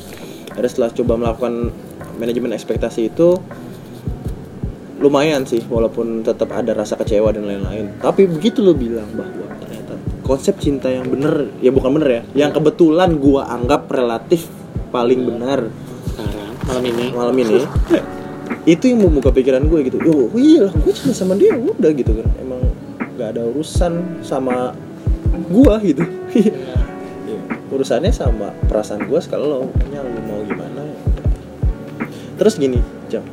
Ada 0.57 0.67
setelah 0.73 0.91
coba 0.97 1.13
melakukan 1.21 1.71
manajemen 2.17 2.57
ekspektasi 2.57 3.13
itu 3.13 3.37
lumayan 4.97 5.45
sih 5.45 5.61
walaupun 5.69 6.25
tetap 6.25 6.49
ada 6.57 6.73
rasa 6.73 6.97
kecewa 6.97 7.29
dan 7.33 7.45
lain-lain. 7.45 8.01
Tapi 8.01 8.25
begitu 8.25 8.65
lo 8.65 8.73
bilang 8.73 9.09
bahwa 9.13 9.45
ternyata 9.61 9.95
konsep 10.25 10.57
cinta 10.57 10.89
yang 10.89 11.07
bener 11.07 11.53
ya 11.61 11.71
bukan 11.71 12.01
bener 12.01 12.09
ya 12.09 12.23
yang 12.49 12.51
kebetulan 12.51 13.21
gue 13.21 13.43
anggap 13.45 13.93
relatif 13.93 14.49
paling 14.89 15.29
benar 15.29 15.69
sekarang 16.17 16.51
malam 16.65 16.85
ini. 16.89 17.05
malam 17.13 17.37
ini 17.37 17.59
itu 18.75 18.85
yang 18.91 19.05
membuka 19.05 19.31
pikiran 19.31 19.63
gue 19.69 19.81
gitu. 19.87 19.99
Yo 20.01 20.33
iya 20.35 20.67
gue 20.73 20.93
cinta 20.97 21.13
sama 21.13 21.37
dia 21.37 21.55
udah 21.55 21.91
gitu 21.93 22.17
kan. 22.17 22.27
Emang 22.41 22.56
gak 23.17 23.37
ada 23.37 23.43
urusan 23.49 24.23
sama 24.23 24.77
gue 25.51 25.75
gitu. 25.93 26.05
Iya. 26.37 26.53
urusannya 27.73 28.13
sama 28.15 28.55
perasaan 28.71 29.09
sekali 29.19 29.43
lo 29.43 29.67
punya 29.73 30.05
lo 30.05 30.21
mau 30.23 30.45
gimana 30.47 30.85
ya? 30.85 30.99
Terus 32.39 32.55
gini 32.61 32.79
jam. 33.09 33.25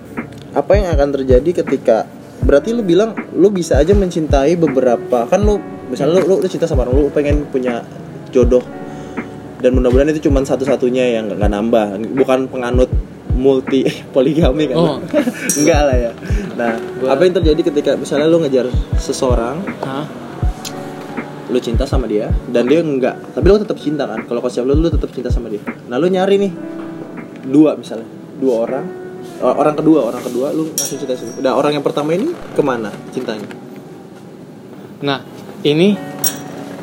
Apa 0.56 0.80
yang 0.80 0.88
akan 0.98 1.14
terjadi 1.20 1.62
ketika 1.62 2.10
berarti 2.42 2.74
lu 2.74 2.82
bilang 2.82 3.14
lu 3.36 3.54
bisa 3.54 3.78
aja 3.78 3.94
mencintai 3.94 4.56
beberapa 4.58 5.30
kan 5.30 5.46
lu 5.46 5.62
misalnya 5.92 6.26
lu, 6.26 6.26
lu, 6.26 6.36
lu 6.42 6.48
cinta 6.50 6.66
sama 6.66 6.88
orang 6.88 7.06
lu 7.06 7.12
pengen 7.14 7.46
punya 7.52 7.86
jodoh 8.34 8.64
dan 9.64 9.80
mudah-mudahan 9.80 10.12
itu 10.12 10.28
cuma 10.28 10.44
satu-satunya 10.44 11.16
yang 11.16 11.32
nggak 11.32 11.40
nggak 11.40 11.54
nambah. 11.56 11.86
Bukan 12.20 12.52
penganut 12.52 12.92
multi 13.34 13.84
poligami 14.16 14.70
kan? 14.70 14.78
Oh. 14.78 14.98
enggak 15.60 15.82
lah 15.86 15.98
ya. 15.98 16.12
Nah 16.56 16.78
Gua- 17.02 17.12
apa 17.14 17.22
yang 17.26 17.34
terjadi 17.42 17.62
ketika 17.74 17.92
misalnya 17.98 18.30
lu 18.30 18.42
ngejar 18.42 18.70
seseorang 18.98 19.62
Hah? 19.82 20.06
lu 21.52 21.60
cinta 21.60 21.86
sama 21.86 22.10
dia 22.10 22.32
dan 22.50 22.66
dia 22.66 22.82
enggak 22.82 23.14
tapi 23.36 23.46
lu 23.46 23.60
tetap 23.60 23.78
cinta 23.78 24.06
kan? 24.06 24.24
Kalau 24.26 24.40
konsep 24.40 24.64
lu 24.64 24.74
lu 24.74 24.90
tetap 24.90 25.10
cinta 25.12 25.30
sama 25.30 25.50
dia. 25.50 25.62
Nah 25.90 25.98
lu 25.98 26.08
nyari 26.08 26.40
nih 26.40 26.52
dua 27.44 27.76
misalnya 27.76 28.08
dua 28.40 28.64
orang 28.64 28.86
orang 29.44 29.76
kedua 29.76 30.00
orang 30.08 30.24
kedua 30.24 30.56
lu 30.56 30.72
ngasih 30.72 30.96
cinta 31.04 31.16
sama 31.20 31.36
nah 31.44 31.54
orang 31.56 31.76
yang 31.76 31.84
pertama 31.84 32.16
ini 32.16 32.32
ke 32.32 32.62
mana 32.64 32.90
cintanya? 33.12 33.44
Nah, 35.04 35.20
ini 35.68 36.00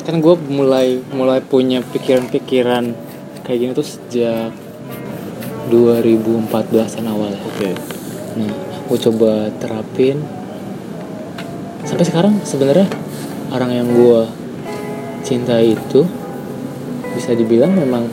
kan 0.05 0.21
gue 0.21 0.35
mulai 0.45 1.01
mulai 1.09 1.41
punya 1.41 1.81
pikiran-pikiran 1.81 2.93
kayak 3.41 3.57
gini 3.57 3.71
tuh 3.73 3.81
sejak 3.81 4.53
2014an 5.69 7.05
awal 7.05 7.33
oke 7.35 7.69
Nah, 8.31 8.47
gue 8.87 8.99
coba 9.11 9.51
terapin. 9.59 10.23
Sampai 11.83 12.07
sekarang 12.07 12.39
sebenarnya 12.47 12.87
orang 13.51 13.71
yang 13.75 13.87
gue 13.91 14.23
cintai 15.27 15.75
itu 15.75 16.07
bisa 17.11 17.35
dibilang 17.35 17.75
memang 17.75 18.07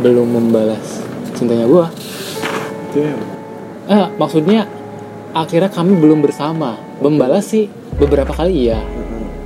belum 0.00 0.32
membalas 0.32 1.04
cintanya 1.36 1.68
gue. 1.68 1.86
damn 2.96 3.20
Eh, 3.84 4.06
maksudnya 4.16 4.64
akhirnya 5.36 5.68
kami 5.68 5.92
belum 6.00 6.24
bersama. 6.24 6.80
Membalas 7.04 7.52
sih 7.52 7.68
beberapa 8.00 8.32
kali 8.32 8.64
iya 8.64 8.80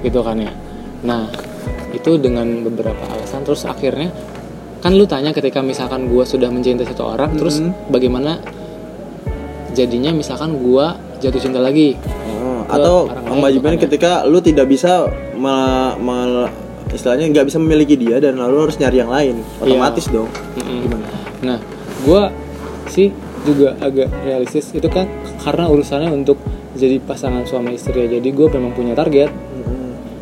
gitu 0.07 0.23
kan 0.23 0.39
ya 0.39 0.55
nah 1.03 1.27
itu 1.91 2.17
dengan 2.23 2.47
beberapa 2.63 3.03
alasan 3.11 3.43
terus 3.43 3.67
akhirnya 3.67 4.15
kan 4.85 4.93
lu 4.93 5.09
tanya 5.09 5.33
ketika 5.33 5.65
misalkan 5.65 6.13
gua 6.13 6.29
sudah 6.29 6.53
mencintai 6.53 6.85
satu 6.85 7.17
orang 7.17 7.33
terus 7.35 7.57
Mhm. 7.57 7.89
bagaimana 7.89 8.37
jadinya 9.73 10.13
misalkan 10.13 10.61
gua 10.61 11.01
jatuh 11.19 11.41
cinta 11.41 11.57
lagi? 11.57 11.97
Oh, 12.45 12.69
atau 12.69 13.09
bukan 13.09 13.75
ya? 13.75 13.81
ketika 13.81 14.29
lu 14.29 14.45
tidak 14.45 14.69
bisa 14.69 15.09
me- 15.35 15.97
me- 15.97 16.53
istilahnya 16.93 17.33
nggak 17.33 17.49
bisa 17.49 17.57
memiliki 17.57 17.97
dia 17.97 18.21
dan 18.21 18.37
lalu 18.37 18.69
harus 18.69 18.77
nyari 18.77 19.01
yang 19.01 19.09
lain. 19.09 19.41
Otomatis 19.59 20.05
dong. 20.13 20.29
Mm-mm. 20.61 20.79
gimana? 20.85 21.07
Nah 21.41 21.59
gua 22.05 22.29
sih 22.93 23.09
juga 23.43 23.73
agak 23.81 24.13
realistis. 24.21 24.69
Itu 24.71 24.93
kan 24.93 25.09
karena 25.41 25.65
urusannya 25.67 26.13
untuk 26.13 26.37
jadi 26.77 27.01
pasangan 27.01 27.49
suami 27.49 27.75
istri 27.75 28.05
ya. 28.05 28.21
Jadi 28.21 28.29
gue 28.31 28.49
memang 28.53 28.77
punya 28.77 28.93
target. 28.93 29.33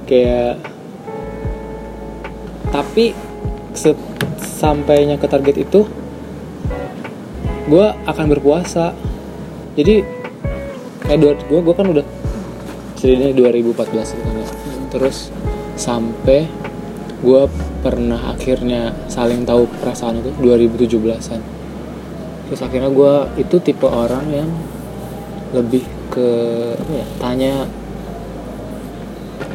Kayak 0.06 0.62
tapi 2.70 3.12
sampainya 4.62 5.18
ke 5.18 5.26
target 5.26 5.58
itu 5.58 5.90
gue 7.66 7.86
akan 8.06 8.26
berpuasa. 8.30 8.94
Jadi 9.74 10.06
kayak 11.02 11.18
dua 11.18 11.32
gue 11.34 11.60
gue 11.66 11.74
kan 11.74 11.86
udah 11.90 12.04
ceritanya 12.94 13.34
2014 13.34 14.14
gitu 14.14 14.22
kan 14.22 14.36
ya. 14.38 14.48
terus 14.94 15.34
sampai 15.74 16.46
gue 17.18 17.42
pernah 17.82 18.30
akhirnya 18.30 18.94
saling 19.10 19.42
tahu 19.42 19.66
perasaan 19.82 20.22
itu 20.22 20.30
2017an 20.38 21.42
terus 22.46 22.60
akhirnya 22.62 22.94
gue 22.94 23.14
itu 23.42 23.56
tipe 23.58 23.88
orang 23.90 24.22
yang 24.30 24.50
lebih 25.50 25.82
ke 26.12 26.28
apa 26.78 26.92
ya 26.94 27.06
tanya 27.18 27.52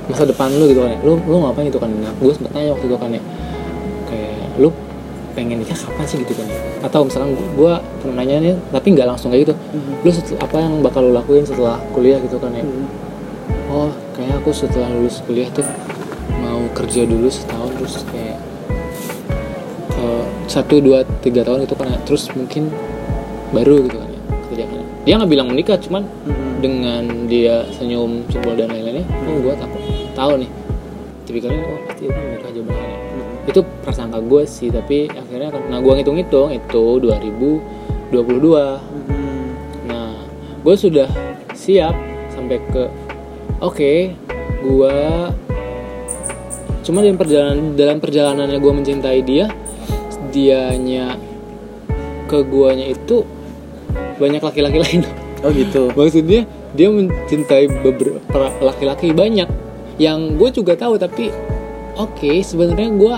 masa 0.08 0.24
depan 0.24 0.50
lu 0.56 0.72
gitu 0.72 0.82
kan 0.84 0.96
ya. 0.96 1.00
Lu 1.04 1.20
lu 1.20 1.36
ngapain 1.44 1.68
gitu 1.68 1.80
kan? 1.84 1.92
Nah, 1.92 2.16
gue 2.16 2.32
sempet 2.32 2.52
tanya 2.56 2.72
waktu 2.74 2.86
itu 2.88 2.96
kan 2.96 3.12
ya. 3.12 3.22
Kayak 4.08 4.40
lu 4.56 4.70
pengen 5.38 5.62
nikah 5.62 5.78
kapan 5.78 6.06
sih? 6.10 6.18
gitu 6.26 6.34
kan. 6.34 6.50
Ya 6.50 6.90
atau 6.90 7.06
misalkan 7.06 7.38
gue 7.38 7.74
pernah 8.02 8.16
nanya 8.26 8.36
nih 8.42 8.54
tapi 8.74 8.88
nggak 8.98 9.06
langsung 9.06 9.30
kayak 9.30 9.46
gitu. 9.46 9.54
Lu 10.02 10.10
setel- 10.10 10.42
apa 10.42 10.58
yang 10.58 10.82
bakal 10.82 11.06
lu 11.06 11.14
lakuin 11.14 11.46
setelah 11.46 11.78
kuliah 11.94 12.18
gitu 12.18 12.42
kan 12.42 12.50
ya? 12.58 12.66
Oh 13.70 13.94
kayak 14.18 14.42
aku 14.42 14.50
setelah 14.50 14.90
lulus 14.90 15.22
kuliah 15.30 15.46
tuh 15.54 15.62
mau 16.42 16.66
kerja 16.74 17.06
dulu 17.06 17.30
setahun 17.30 17.70
terus 17.78 18.02
kayak 18.10 18.38
eh, 19.94 20.26
satu 20.50 20.82
dua 20.82 21.06
tiga 21.22 21.46
tahun 21.46 21.70
gitu 21.70 21.78
kan 21.78 21.94
ya. 21.94 22.02
Terus 22.02 22.34
mungkin 22.34 22.74
baru 23.54 23.86
gitu 23.86 24.02
kan 24.02 24.10
ya 24.10 24.22
kerja 24.50 24.64
kan 24.66 24.78
ya. 24.82 24.86
dia 25.06 25.14
nggak 25.22 25.32
bilang 25.32 25.48
menikah 25.54 25.78
cuman 25.80 26.04
dengan 26.58 27.30
dia 27.30 27.64
senyum 27.78 28.26
jempol 28.34 28.58
dan 28.58 28.74
lain-lainnya 28.74 29.06
oh 29.30 29.38
gue 29.38 29.54
takut. 29.54 29.82
Tahu 30.18 30.32
nih 30.42 30.50
tipikalnya 31.30 31.62
oh 31.62 31.80
pasti 31.86 32.10
aku 32.10 32.18
menikah 32.18 32.52
jawabannya 32.56 33.07
itu 33.48 33.64
prasangka 33.82 34.20
gue 34.20 34.44
sih 34.44 34.68
tapi 34.68 35.08
akhirnya 35.08 35.56
kan- 35.56 35.68
nah 35.72 35.80
gue 35.80 35.94
ngitung-ngitung 35.96 36.52
itu 36.52 36.84
2022 38.12 39.88
nah 39.88 40.14
gue 40.62 40.76
sudah 40.76 41.08
siap 41.56 41.96
sampai 42.36 42.60
ke 42.60 42.84
oke 43.64 43.94
gue 44.68 44.98
cuma 46.84 47.04
dalam 47.04 47.20
perjalanan 47.20 47.76
dalam 47.76 47.98
perjalanannya 48.00 48.60
gue 48.60 48.74
mencintai 48.76 49.20
dia 49.24 49.48
dianya 50.32 51.16
ke 52.28 52.44
guanya 52.44 52.92
itu 52.92 53.24
banyak 54.20 54.42
laki-laki 54.44 54.78
lain. 54.82 55.02
Oh 55.46 55.52
gitu. 55.54 55.90
Maksudnya 55.98 56.44
dia 56.76 56.88
mencintai 56.92 57.72
beberapa 57.82 58.52
laki-laki 58.60 59.16
banyak. 59.16 59.48
Yang 59.98 60.20
gue 60.38 60.50
juga 60.62 60.74
tahu 60.78 61.00
tapi 61.00 61.32
oke 61.98 62.32
sebenarnya 62.46 62.90
gue 62.94 63.16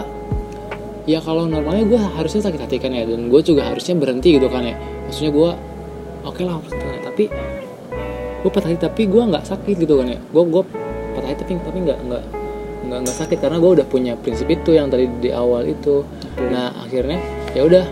ya 1.10 1.20
kalau 1.26 1.50
normalnya 1.50 1.90
gue 1.90 1.98
harusnya 1.98 2.46
sakit 2.46 2.62
hati 2.62 2.78
kan 2.78 2.94
ya 2.94 3.02
dan 3.10 3.34
gue 3.34 3.42
juga 3.42 3.66
harusnya 3.66 3.98
berhenti 3.98 4.38
gitu 4.38 4.46
kan 4.46 4.62
ya. 4.62 4.78
Maksudnya 5.10 5.32
gue 5.34 5.52
oke 6.22 6.42
lah 6.46 6.62
harus 6.62 6.70
berhenti. 6.70 7.02
tapi 7.10 7.24
gue 8.40 8.52
patah 8.54 8.70
hati 8.70 8.80
tapi 8.86 9.02
gue 9.10 9.24
nggak 9.26 9.46
sakit 9.50 9.76
gitu 9.82 9.98
kan 9.98 10.08
ya. 10.14 10.20
Gue 10.30 10.44
gue 10.46 10.64
patah 11.18 11.30
hati 11.34 11.42
tapi 11.42 11.52
tapi 11.66 11.78
nggak 11.82 12.00
nggak 12.06 12.24
nggak 12.86 13.00
nggak 13.10 13.18
sakit 13.26 13.38
karena 13.42 13.58
gue 13.58 13.72
udah 13.82 13.88
punya 13.90 14.14
prinsip 14.22 14.46
itu 14.54 14.78
yang 14.78 14.94
tadi 14.94 15.10
di 15.18 15.34
awal 15.34 15.66
itu. 15.66 16.06
Nah 16.54 16.78
akhirnya 16.86 17.18
ya 17.58 17.66
udah 17.66 17.86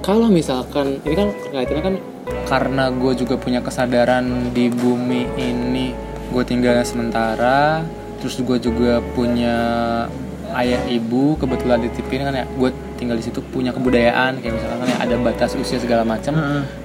kalau 0.00 0.32
misalkan 0.32 1.04
ini 1.04 1.14
kan 1.16 1.28
kaitannya 1.52 1.84
kan 1.84 1.96
karena 2.48 2.88
gue 2.92 3.12
juga 3.12 3.36
punya 3.36 3.60
kesadaran 3.60 4.52
di 4.56 4.72
bumi 4.72 5.28
ini 5.36 5.92
gue 6.32 6.42
tinggalnya 6.44 6.84
sementara 6.84 7.84
terus 8.20 8.40
gue 8.40 8.56
juga 8.56 9.04
punya 9.12 9.56
ayah 10.54 10.82
ibu 10.86 11.34
kebetulan 11.36 11.82
ditipin 11.82 12.24
kan 12.24 12.34
ya. 12.34 12.46
Gue 12.54 12.70
tinggal 12.96 13.18
di 13.18 13.24
situ 13.26 13.42
punya 13.42 13.74
kebudayaan 13.74 14.38
kayak 14.40 14.54
misalkan 14.56 14.78
kan 14.82 14.88
ya 14.88 14.98
ada 15.02 15.14
batas 15.20 15.52
usia 15.58 15.78
segala 15.82 16.06
macam. 16.06 16.34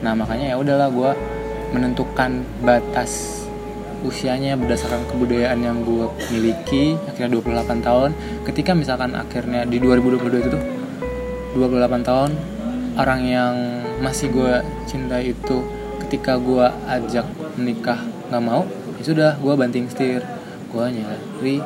Nah 0.02 0.14
makanya 0.18 0.54
ya 0.54 0.56
udahlah 0.58 0.90
gue 0.90 1.12
menentukan 1.70 2.44
batas 2.66 3.46
usianya 4.00 4.56
berdasarkan 4.56 5.04
kebudayaan 5.12 5.60
yang 5.60 5.84
gue 5.84 6.08
miliki 6.32 6.96
akhirnya 7.08 7.40
28 7.40 7.84
tahun. 7.84 8.10
Ketika 8.48 8.72
misalkan 8.74 9.14
akhirnya 9.14 9.68
di 9.68 9.78
2022 9.78 10.44
itu 10.44 10.50
tuh 10.50 10.64
28 11.58 12.08
tahun 12.08 12.32
orang 13.00 13.22
yang 13.26 13.54
masih 14.00 14.32
gue 14.32 14.64
cintai 14.88 15.36
itu 15.36 15.58
ketika 16.08 16.40
gue 16.40 16.66
ajak 16.88 17.28
menikah 17.60 18.00
nggak 18.32 18.44
mau 18.44 18.64
ya 18.98 19.04
sudah 19.04 19.32
gue 19.38 19.54
banting 19.56 19.86
setir. 19.92 20.24
Gue 20.70 20.86
nyari 20.86 21.58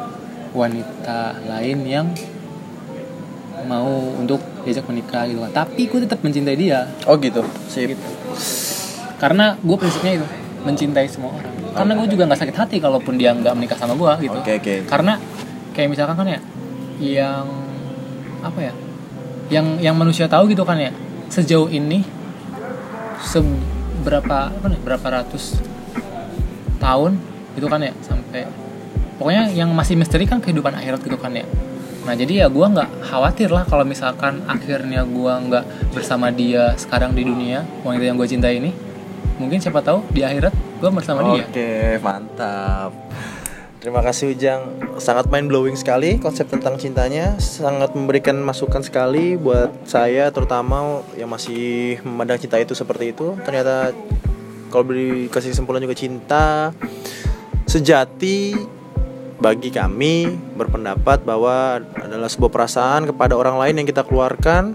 wanita 0.54 1.42
lain 1.50 1.78
yang 1.84 2.08
mau 3.66 3.90
untuk 4.20 4.40
diajak 4.64 4.86
menikah 4.88 5.26
gitu. 5.28 5.40
Kan 5.42 5.52
tapi 5.52 5.90
gue 5.90 6.00
tetap 6.06 6.22
mencintai 6.22 6.56
dia. 6.56 6.88
Oh 7.10 7.18
gitu? 7.18 7.42
Sip. 7.68 7.92
Gitu. 7.92 8.08
Karena 9.18 9.58
gue 9.60 9.78
prinsipnya 9.78 10.22
itu 10.22 10.28
mencintai 10.64 11.08
semua 11.10 11.36
orang. 11.36 11.54
Karena 11.74 11.94
gue 11.98 12.08
juga 12.08 12.24
nggak 12.30 12.40
sakit 12.40 12.56
hati 12.56 12.78
kalaupun 12.78 13.18
dia 13.18 13.34
nggak 13.34 13.54
menikah 13.58 13.78
sama 13.80 13.98
gue 13.98 14.30
gitu. 14.30 14.38
Oke 14.40 14.62
oke. 14.62 14.76
Karena 14.88 15.18
kayak 15.74 15.90
misalkan 15.90 16.16
kan 16.16 16.28
ya 16.30 16.40
yang 17.02 17.48
apa 18.44 18.60
ya 18.62 18.74
yang 19.50 19.82
yang 19.82 19.96
manusia 19.98 20.30
tahu 20.30 20.52
gitu 20.52 20.64
kan 20.64 20.78
ya 20.78 20.92
sejauh 21.28 21.68
ini 21.72 22.06
seberapa 23.24 24.52
apa 24.52 24.66
nih 24.70 24.80
berapa 24.84 25.08
ratus 25.08 25.58
tahun 26.78 27.18
gitu 27.56 27.68
kan 27.72 27.80
ya 27.82 27.96
sampai 28.04 28.46
pokoknya 29.24 29.56
yang 29.56 29.72
masih 29.72 29.96
misteri 29.96 30.28
kan 30.28 30.44
kehidupan 30.44 30.76
akhirat 30.76 31.00
gitu 31.00 31.16
kan 31.16 31.32
ya 31.32 31.48
nah 32.04 32.12
jadi 32.12 32.44
ya 32.44 32.48
gue 32.52 32.68
nggak 32.68 33.08
khawatir 33.08 33.48
lah 33.48 33.64
kalau 33.64 33.88
misalkan 33.88 34.44
akhirnya 34.44 35.08
gue 35.08 35.34
nggak 35.48 35.96
bersama 35.96 36.28
dia 36.28 36.76
sekarang 36.76 37.16
di 37.16 37.24
dunia 37.24 37.64
wanita 37.88 38.04
yang 38.04 38.20
gue 38.20 38.28
cintai 38.28 38.60
ini 38.60 38.76
mungkin 39.40 39.64
siapa 39.64 39.80
tahu 39.80 40.04
di 40.12 40.28
akhirat 40.28 40.52
gue 40.52 40.90
bersama 40.92 41.32
dia 41.32 41.48
Oke, 41.48 41.96
mantap. 42.04 42.92
Terima 43.80 44.00
kasih 44.00 44.32
Ujang, 44.32 44.80
sangat 44.96 45.28
mind 45.28 45.52
blowing 45.52 45.76
sekali 45.76 46.16
konsep 46.16 46.48
tentang 46.48 46.80
cintanya, 46.80 47.36
sangat 47.40 47.92
memberikan 47.96 48.40
masukan 48.40 48.80
sekali 48.80 49.36
buat 49.36 49.72
saya 49.84 50.32
terutama 50.32 51.04
yang 51.20 51.28
masih 51.28 52.00
memandang 52.08 52.40
cinta 52.40 52.64
itu 52.64 52.72
seperti 52.72 53.12
itu. 53.12 53.36
Ternyata 53.44 53.92
kalau 54.72 54.88
beri 54.88 55.28
kasih 55.28 55.52
kesimpulan 55.52 55.84
juga 55.84 56.00
cinta 56.00 56.72
sejati 57.68 58.56
bagi 59.44 59.76
kami 59.76 60.32
berpendapat 60.56 61.28
bahwa 61.28 61.84
adalah 62.00 62.32
sebuah 62.32 62.48
perasaan 62.48 63.12
kepada 63.12 63.36
orang 63.36 63.60
lain 63.60 63.84
yang 63.84 63.88
kita 63.92 64.08
keluarkan 64.08 64.72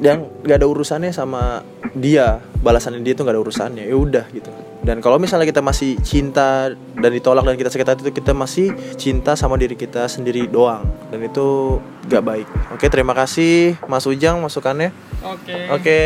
yang 0.00 0.28
gak 0.44 0.64
ada 0.64 0.68
urusannya 0.68 1.12
sama 1.12 1.60
dia. 1.92 2.40
Balasannya 2.64 3.04
dia 3.04 3.12
tuh 3.12 3.28
gak 3.28 3.36
ada 3.36 3.42
urusannya. 3.44 3.84
Ya 3.84 3.96
udah 3.96 4.24
gitu. 4.32 4.48
Dan 4.80 5.04
kalau 5.04 5.20
misalnya 5.20 5.48
kita 5.48 5.60
masih 5.60 6.00
cinta 6.00 6.72
dan 6.72 7.10
ditolak 7.12 7.44
dan 7.44 7.56
kita 7.60 7.68
sakit 7.72 7.88
hati 7.88 8.00
itu 8.08 8.12
kita 8.12 8.32
masih 8.32 8.72
cinta 8.96 9.36
sama 9.36 9.60
diri 9.60 9.76
kita 9.76 10.08
sendiri 10.08 10.48
doang. 10.48 10.88
Dan 11.12 11.20
itu 11.20 11.76
gak 12.08 12.24
baik. 12.24 12.48
Oke 12.72 12.88
terima 12.88 13.12
kasih 13.12 13.76
Mas 13.84 14.08
Ujang 14.08 14.40
masukannya. 14.40 14.96
Oke. 15.24 15.56
Oke 15.76 16.00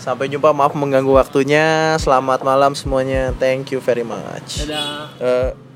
sampai 0.00 0.32
jumpa. 0.32 0.56
Maaf 0.56 0.72
mengganggu 0.72 1.12
waktunya. 1.12 1.96
Selamat 2.00 2.40
malam 2.40 2.72
semuanya. 2.72 3.36
Thank 3.36 3.76
you 3.76 3.80
very 3.84 4.04
much. 4.04 4.64
Dadah. 4.64 5.16
Eh, 5.20 5.69